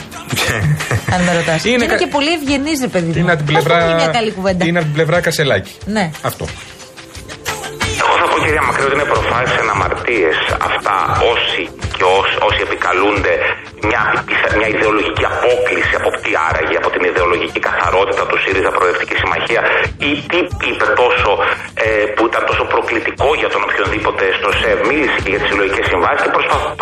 Αν 1.15 1.21
με 1.23 1.33
ρωτάς. 1.37 1.63
Είναι 1.65 1.73
Είναι, 1.75 1.85
κα- 1.85 1.97
και 1.97 2.07
πολύ 2.07 2.31
ευγενής, 2.33 2.79
ρε 2.81 2.87
παιδί 2.87 3.05
μου. 3.05 3.13
Είναι 3.17 3.31
από 3.31 3.43
την 3.43 3.53
Πώς 3.53 3.63
πλευρά. 3.63 3.83
πούμε 3.83 3.95
μια 3.95 4.07
καλή 4.07 4.31
κουβέντα. 4.31 4.65
Είναι 4.65 4.77
από 4.77 4.87
την 4.87 4.95
πλευρά 4.95 5.19
Κασελάκη. 5.21 5.71
Ναι. 5.85 6.11
Αυτό. 6.21 6.45
Εγώ 8.03 8.13
θα 8.21 8.25
πω 8.31 8.35
κυρία 8.45 8.63
Μακρύ 8.67 8.83
ότι 8.87 8.95
είναι 8.97 9.07
προφανές 9.13 9.51
αναμαρτίε 9.63 10.29
αυτά 10.69 10.95
όσοι 11.33 11.61
και 11.97 12.03
όσοι, 12.19 12.35
όσοι 12.47 12.59
επικαλούνται 12.67 13.35
μια, 13.89 14.01
μια 14.57 14.67
ιδεολογική 14.75 15.23
απόκληση 15.33 15.93
από 15.99 16.09
τι 16.23 16.31
άραγε, 16.47 16.75
από 16.81 16.89
την 16.93 17.03
ιδεολογική 17.11 17.59
καθαρότητα 17.69 18.23
του 18.29 18.37
ΣΥΡΙΖΑ 18.43 18.71
Προοδευτική 18.75 19.15
Συμμαχία 19.21 19.61
ή 20.09 20.11
τι 20.31 20.39
είπε 20.69 20.85
τόσο 21.01 21.31
ε, 21.85 21.87
που 22.15 22.23
ήταν 22.29 22.43
τόσο 22.49 22.63
προκλητικό 22.73 23.29
για 23.41 23.49
τον 23.53 23.61
οποιονδήποτε 23.67 24.23
στο 24.39 24.49
ΣΕΒ. 24.59 24.77
Μίλησε 24.89 25.17
και 25.23 25.29
για 25.33 25.39
τις 25.41 25.49
συλλογικές 25.51 25.85
συμβάσεις 25.91 26.21
και 26.25 26.31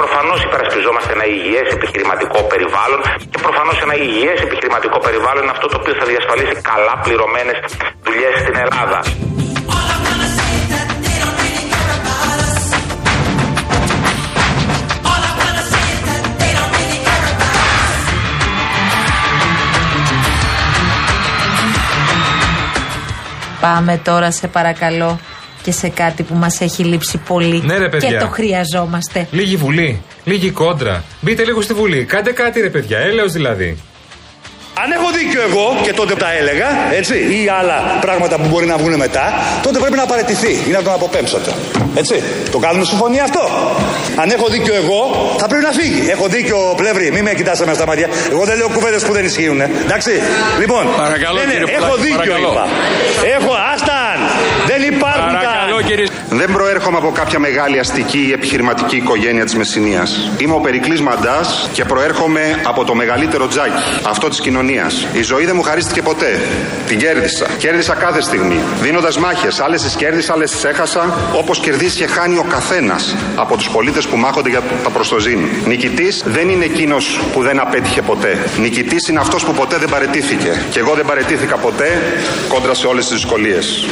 προφανώς 0.01 0.39
υπερασπιζόμαστε 0.47 1.11
ένα 1.17 1.25
υγιές 1.35 1.67
επιχειρηματικό 1.77 2.39
περιβάλλον 2.51 2.99
και 3.31 3.39
προφανώς 3.45 3.77
ένα 3.85 3.95
υγιές 4.05 4.37
επιχειρηματικό 4.47 4.97
περιβάλλον 5.05 5.41
είναι 5.43 5.55
αυτό 5.57 5.67
το 5.71 5.75
οποίο 5.81 5.93
θα 5.99 6.05
διασφαλίσει 6.11 6.55
καλά 6.71 6.93
πληρωμένες 7.03 7.57
δουλειές 8.07 8.33
στην 8.43 8.55
Ελλάδα. 8.63 8.99
Πάμε 23.61 24.01
τώρα 24.03 24.31
σε 24.31 24.47
παρακαλώ 24.47 25.19
και 25.63 25.71
σε 25.71 25.89
κάτι 25.89 26.23
που 26.23 26.33
μας 26.35 26.61
έχει 26.61 26.83
λείψει 26.83 27.17
πολύ 27.17 27.61
Ναι, 27.65 27.77
ρε, 27.77 27.89
παιδιά. 27.89 28.09
και 28.09 28.17
το 28.17 28.27
χρειαζόμαστε. 28.27 29.27
Λίγη 29.31 29.55
βουλή, 29.55 30.01
λίγη 30.23 30.49
κόντρα. 30.49 31.03
Μπείτε 31.21 31.43
λίγο 31.43 31.61
στη 31.61 31.73
βουλή. 31.73 32.03
Κάντε 32.03 32.31
κάτι, 32.31 32.61
ρε 32.61 32.69
παιδιά. 32.69 32.97
Έλεος 32.99 33.31
δηλαδή. 33.31 33.77
Αν 34.83 34.91
έχω 34.97 35.07
δίκιο 35.19 35.41
εγώ 35.49 35.65
και 35.85 35.93
τότε 35.93 36.13
τα 36.15 36.29
έλεγα, 36.39 36.67
έτσι, 36.99 37.15
ή 37.39 37.41
άλλα 37.59 37.77
πράγματα 38.01 38.35
που 38.39 38.47
μπορεί 38.51 38.65
να 38.65 38.77
βγουν 38.77 38.95
μετά, 39.05 39.25
τότε 39.65 39.79
πρέπει 39.79 39.95
να 39.95 40.05
παραιτηθεί 40.05 40.53
ή 40.67 40.71
να 40.71 40.81
τον 40.83 40.93
αποπέμψετε. 40.93 41.51
Έτσι. 41.95 42.23
Το 42.51 42.57
κάνουμε 42.57 42.85
συμφωνία 42.85 43.23
αυτό. 43.23 43.43
Αν 44.21 44.29
έχω 44.35 44.47
δίκιο 44.47 44.73
εγώ, 44.81 45.01
θα 45.41 45.47
πρέπει 45.47 45.63
να 45.63 45.71
φύγει. 45.71 46.09
Έχω 46.15 46.25
δίκιο, 46.27 46.57
πλεύρη, 46.77 47.11
μην 47.11 47.23
με 47.23 47.33
κοιτάσαι 47.33 47.65
με 47.65 47.73
στα 47.73 47.85
μάτια. 47.85 48.07
Εγώ 48.31 48.43
δεν 48.49 48.57
λέω 48.57 48.69
κουβέντες 48.75 49.03
που 49.03 49.13
δεν 49.13 49.25
ισχύουν. 49.25 49.61
Εντάξει. 49.61 50.11
Λοιπόν, 50.59 50.83
Παρακαλώ, 50.97 51.37
ναι, 51.39 51.45
ναι, 51.45 51.51
κύριε 51.51 51.75
έχω 51.77 51.85
Πουλάκη, 51.85 52.01
δίκιο, 52.01 52.17
παρακαλώ. 52.17 52.51
είπα. 52.51 52.65
Έχω, 53.37 53.53
άσταν. 53.73 54.15
Δεν 54.71 54.81
υπάρχουν 54.91 55.33
τα. 55.95 56.35
Δεν 56.35 56.51
προέρχομαι 56.51 56.97
από 56.97 57.11
κάποια 57.11 57.39
μεγάλη 57.39 57.79
αστική 57.79 58.25
ή 58.27 58.31
επιχειρηματική 58.31 58.95
οικογένεια 58.95 59.43
της 59.43 59.55
Μεσσηνίας. 59.55 60.31
Είμαι 60.37 60.53
ο 60.53 60.59
Περικλής 60.59 61.01
Μαντάς 61.01 61.69
και 61.73 61.85
προέρχομαι 61.85 62.59
από 62.63 62.83
το 62.83 62.95
μεγαλύτερο 62.95 63.47
τζάκι, 63.47 63.83
αυτό 64.03 64.27
της 64.27 64.39
κοινωνίας. 64.41 65.05
Η 65.13 65.21
ζωή 65.21 65.45
δεν 65.45 65.55
μου 65.55 65.61
χαρίστηκε 65.61 66.01
ποτέ. 66.01 66.39
Την 66.87 66.97
κέρδισα. 66.99 67.47
Κέρδισα 67.57 67.93
κάθε 67.95 68.21
στιγμή. 68.21 68.59
Δίνοντας 68.81 69.17
μάχες. 69.17 69.59
Άλλες 69.59 69.81
τις 69.81 69.95
κέρδισα, 69.95 70.33
άλλες 70.33 70.51
τις 70.51 70.63
έχασα. 70.63 71.13
Όπως 71.37 71.59
κερδίζει 71.59 71.97
και 71.97 72.07
χάνει 72.07 72.37
ο 72.37 72.45
καθένας 72.49 73.15
από 73.35 73.57
τους 73.57 73.69
πολίτες 73.69 74.07
που 74.07 74.17
μάχονται 74.17 74.49
για 74.49 74.61
τα 74.83 74.89
προστοζήν. 74.89 75.39
Νικητής 75.65 76.23
δεν 76.25 76.49
είναι 76.49 76.65
εκείνος 76.65 77.19
που 77.33 77.41
δεν 77.41 77.59
απέτυχε 77.59 78.01
ποτέ. 78.01 78.37
Νικητής 78.59 79.07
είναι 79.07 79.19
αυτός 79.19 79.45
που 79.45 79.53
ποτέ 79.53 79.77
δεν 79.77 79.89
παρετήθηκε. 79.89 80.61
Και 80.71 80.79
εγώ 80.79 80.93
δεν 80.93 81.05
παρετήθηκα 81.05 81.57
ποτέ 81.57 82.01
κόντρα 82.47 82.73
σε 82.73 82.87
όλες 82.87 83.07
τις 83.07 83.15
δυσκολίες. 83.15 83.85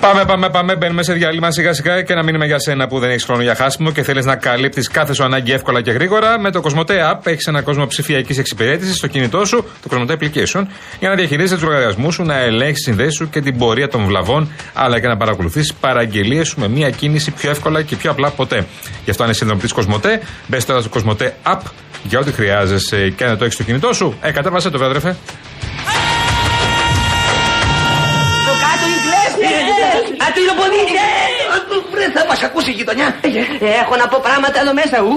Πάμε, 0.00 0.24
πάμε, 0.24 0.50
πάμε. 0.50 0.76
Μπαίνουμε 0.76 1.02
σε 1.02 1.12
διάλειμμα 1.12 1.50
σιγά 1.50 1.72
σιγά 1.72 2.02
και 2.02 2.14
να 2.14 2.22
μείνουμε 2.22 2.46
για 2.46 2.58
σένα 2.58 2.86
που 2.86 2.98
δεν 2.98 3.10
έχεις 3.10 3.24
χρόνο 3.24 3.42
για 3.42 3.54
χάσιμο 3.54 3.92
και 3.92 4.02
θέλεις 4.02 4.24
να 4.24 4.36
καλύπτεις 4.36 4.88
κάθε 4.88 5.12
σου 5.14 5.24
ανάγκη 5.24 5.52
εύκολα 5.52 5.80
και 5.82 5.90
γρήγορα. 5.90 6.40
Με 6.40 6.50
το 6.50 6.62
Cosmote 6.64 7.12
App 7.12 7.26
έχεις 7.26 7.46
ένα 7.46 7.62
κόσμο 7.62 7.86
ψηφιακής 7.86 8.38
εξυπηρέτησης 8.38 8.96
στο 8.96 9.06
κινητό 9.06 9.44
σου, 9.44 9.64
το 9.82 9.88
Cosmote 9.90 10.10
Application, 10.10 10.66
για 10.98 11.08
να 11.08 11.14
διαχειρίζεσαι 11.14 11.54
τους 11.54 11.64
λογαριασμούς 11.64 12.14
σου, 12.14 12.22
να 12.22 12.38
ελέγχεις 12.38 12.82
συνδέσεις 12.82 13.14
σου 13.14 13.30
και 13.30 13.40
την 13.40 13.58
πορεία 13.58 13.88
των 13.88 14.04
βλαβών, 14.04 14.52
αλλά 14.74 15.00
και 15.00 15.06
να 15.06 15.16
παρακολουθείς 15.16 15.74
παραγγελίες 15.74 16.48
σου 16.48 16.60
με 16.60 16.68
μία 16.68 16.90
κίνηση 16.90 17.30
πιο 17.30 17.50
εύκολα 17.50 17.82
και 17.82 17.96
πιο 17.96 18.10
απλά 18.10 18.30
ποτέ. 18.30 18.66
Γι' 19.04 19.10
αυτό 19.10 19.22
αν 19.22 19.30
είσαι 19.30 19.38
συνδρομητής 19.38 19.74
Cosmote, 19.74 20.20
μπες 20.46 20.64
τώρα 20.64 20.80
στο 20.80 20.90
Cosmote 20.94 21.52
App 21.52 21.60
για 22.02 22.18
ό,τι 22.18 22.32
χρειάζεσαι 22.32 23.10
και 23.16 23.24
να 23.24 23.36
το 23.36 23.44
έχεις 23.44 23.54
στο 23.54 23.64
κινητό 23.64 23.92
σου. 23.92 24.14
Ε, 24.20 24.30
κατέβασε 24.30 24.70
το 24.70 24.78
βέβαια, 24.78 25.16
κλέφτη! 30.40 31.04
Ατυλοποδίτε! 31.56 31.90
Βρε, 31.92 32.06
θα 32.16 32.22
μας 32.28 32.42
ακούσει 32.42 32.70
η 32.70 32.76
γειτονιά. 32.80 33.08
Έχω 33.82 33.94
να 33.96 34.06
πω 34.08 34.18
πράγματα 34.22 34.60
εδώ 34.60 34.72
μέσα. 34.80 34.96
Ου, 35.02 35.16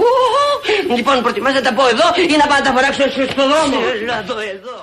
Λοιπόν, 0.96 1.22
προτιμάς 1.22 1.54
να 1.54 1.62
τα 1.66 1.72
πω 1.76 1.82
εδώ 1.94 2.06
ή 2.32 2.36
να 2.42 2.46
πάω 2.46 2.58
να 2.60 2.64
τα 2.66 2.72
φοράξω 2.76 3.02
στο 3.34 3.44
δρόμο; 3.52 3.76
Έλα 3.92 4.16
εδώ, 4.22 4.36
εδώ. 4.56 4.76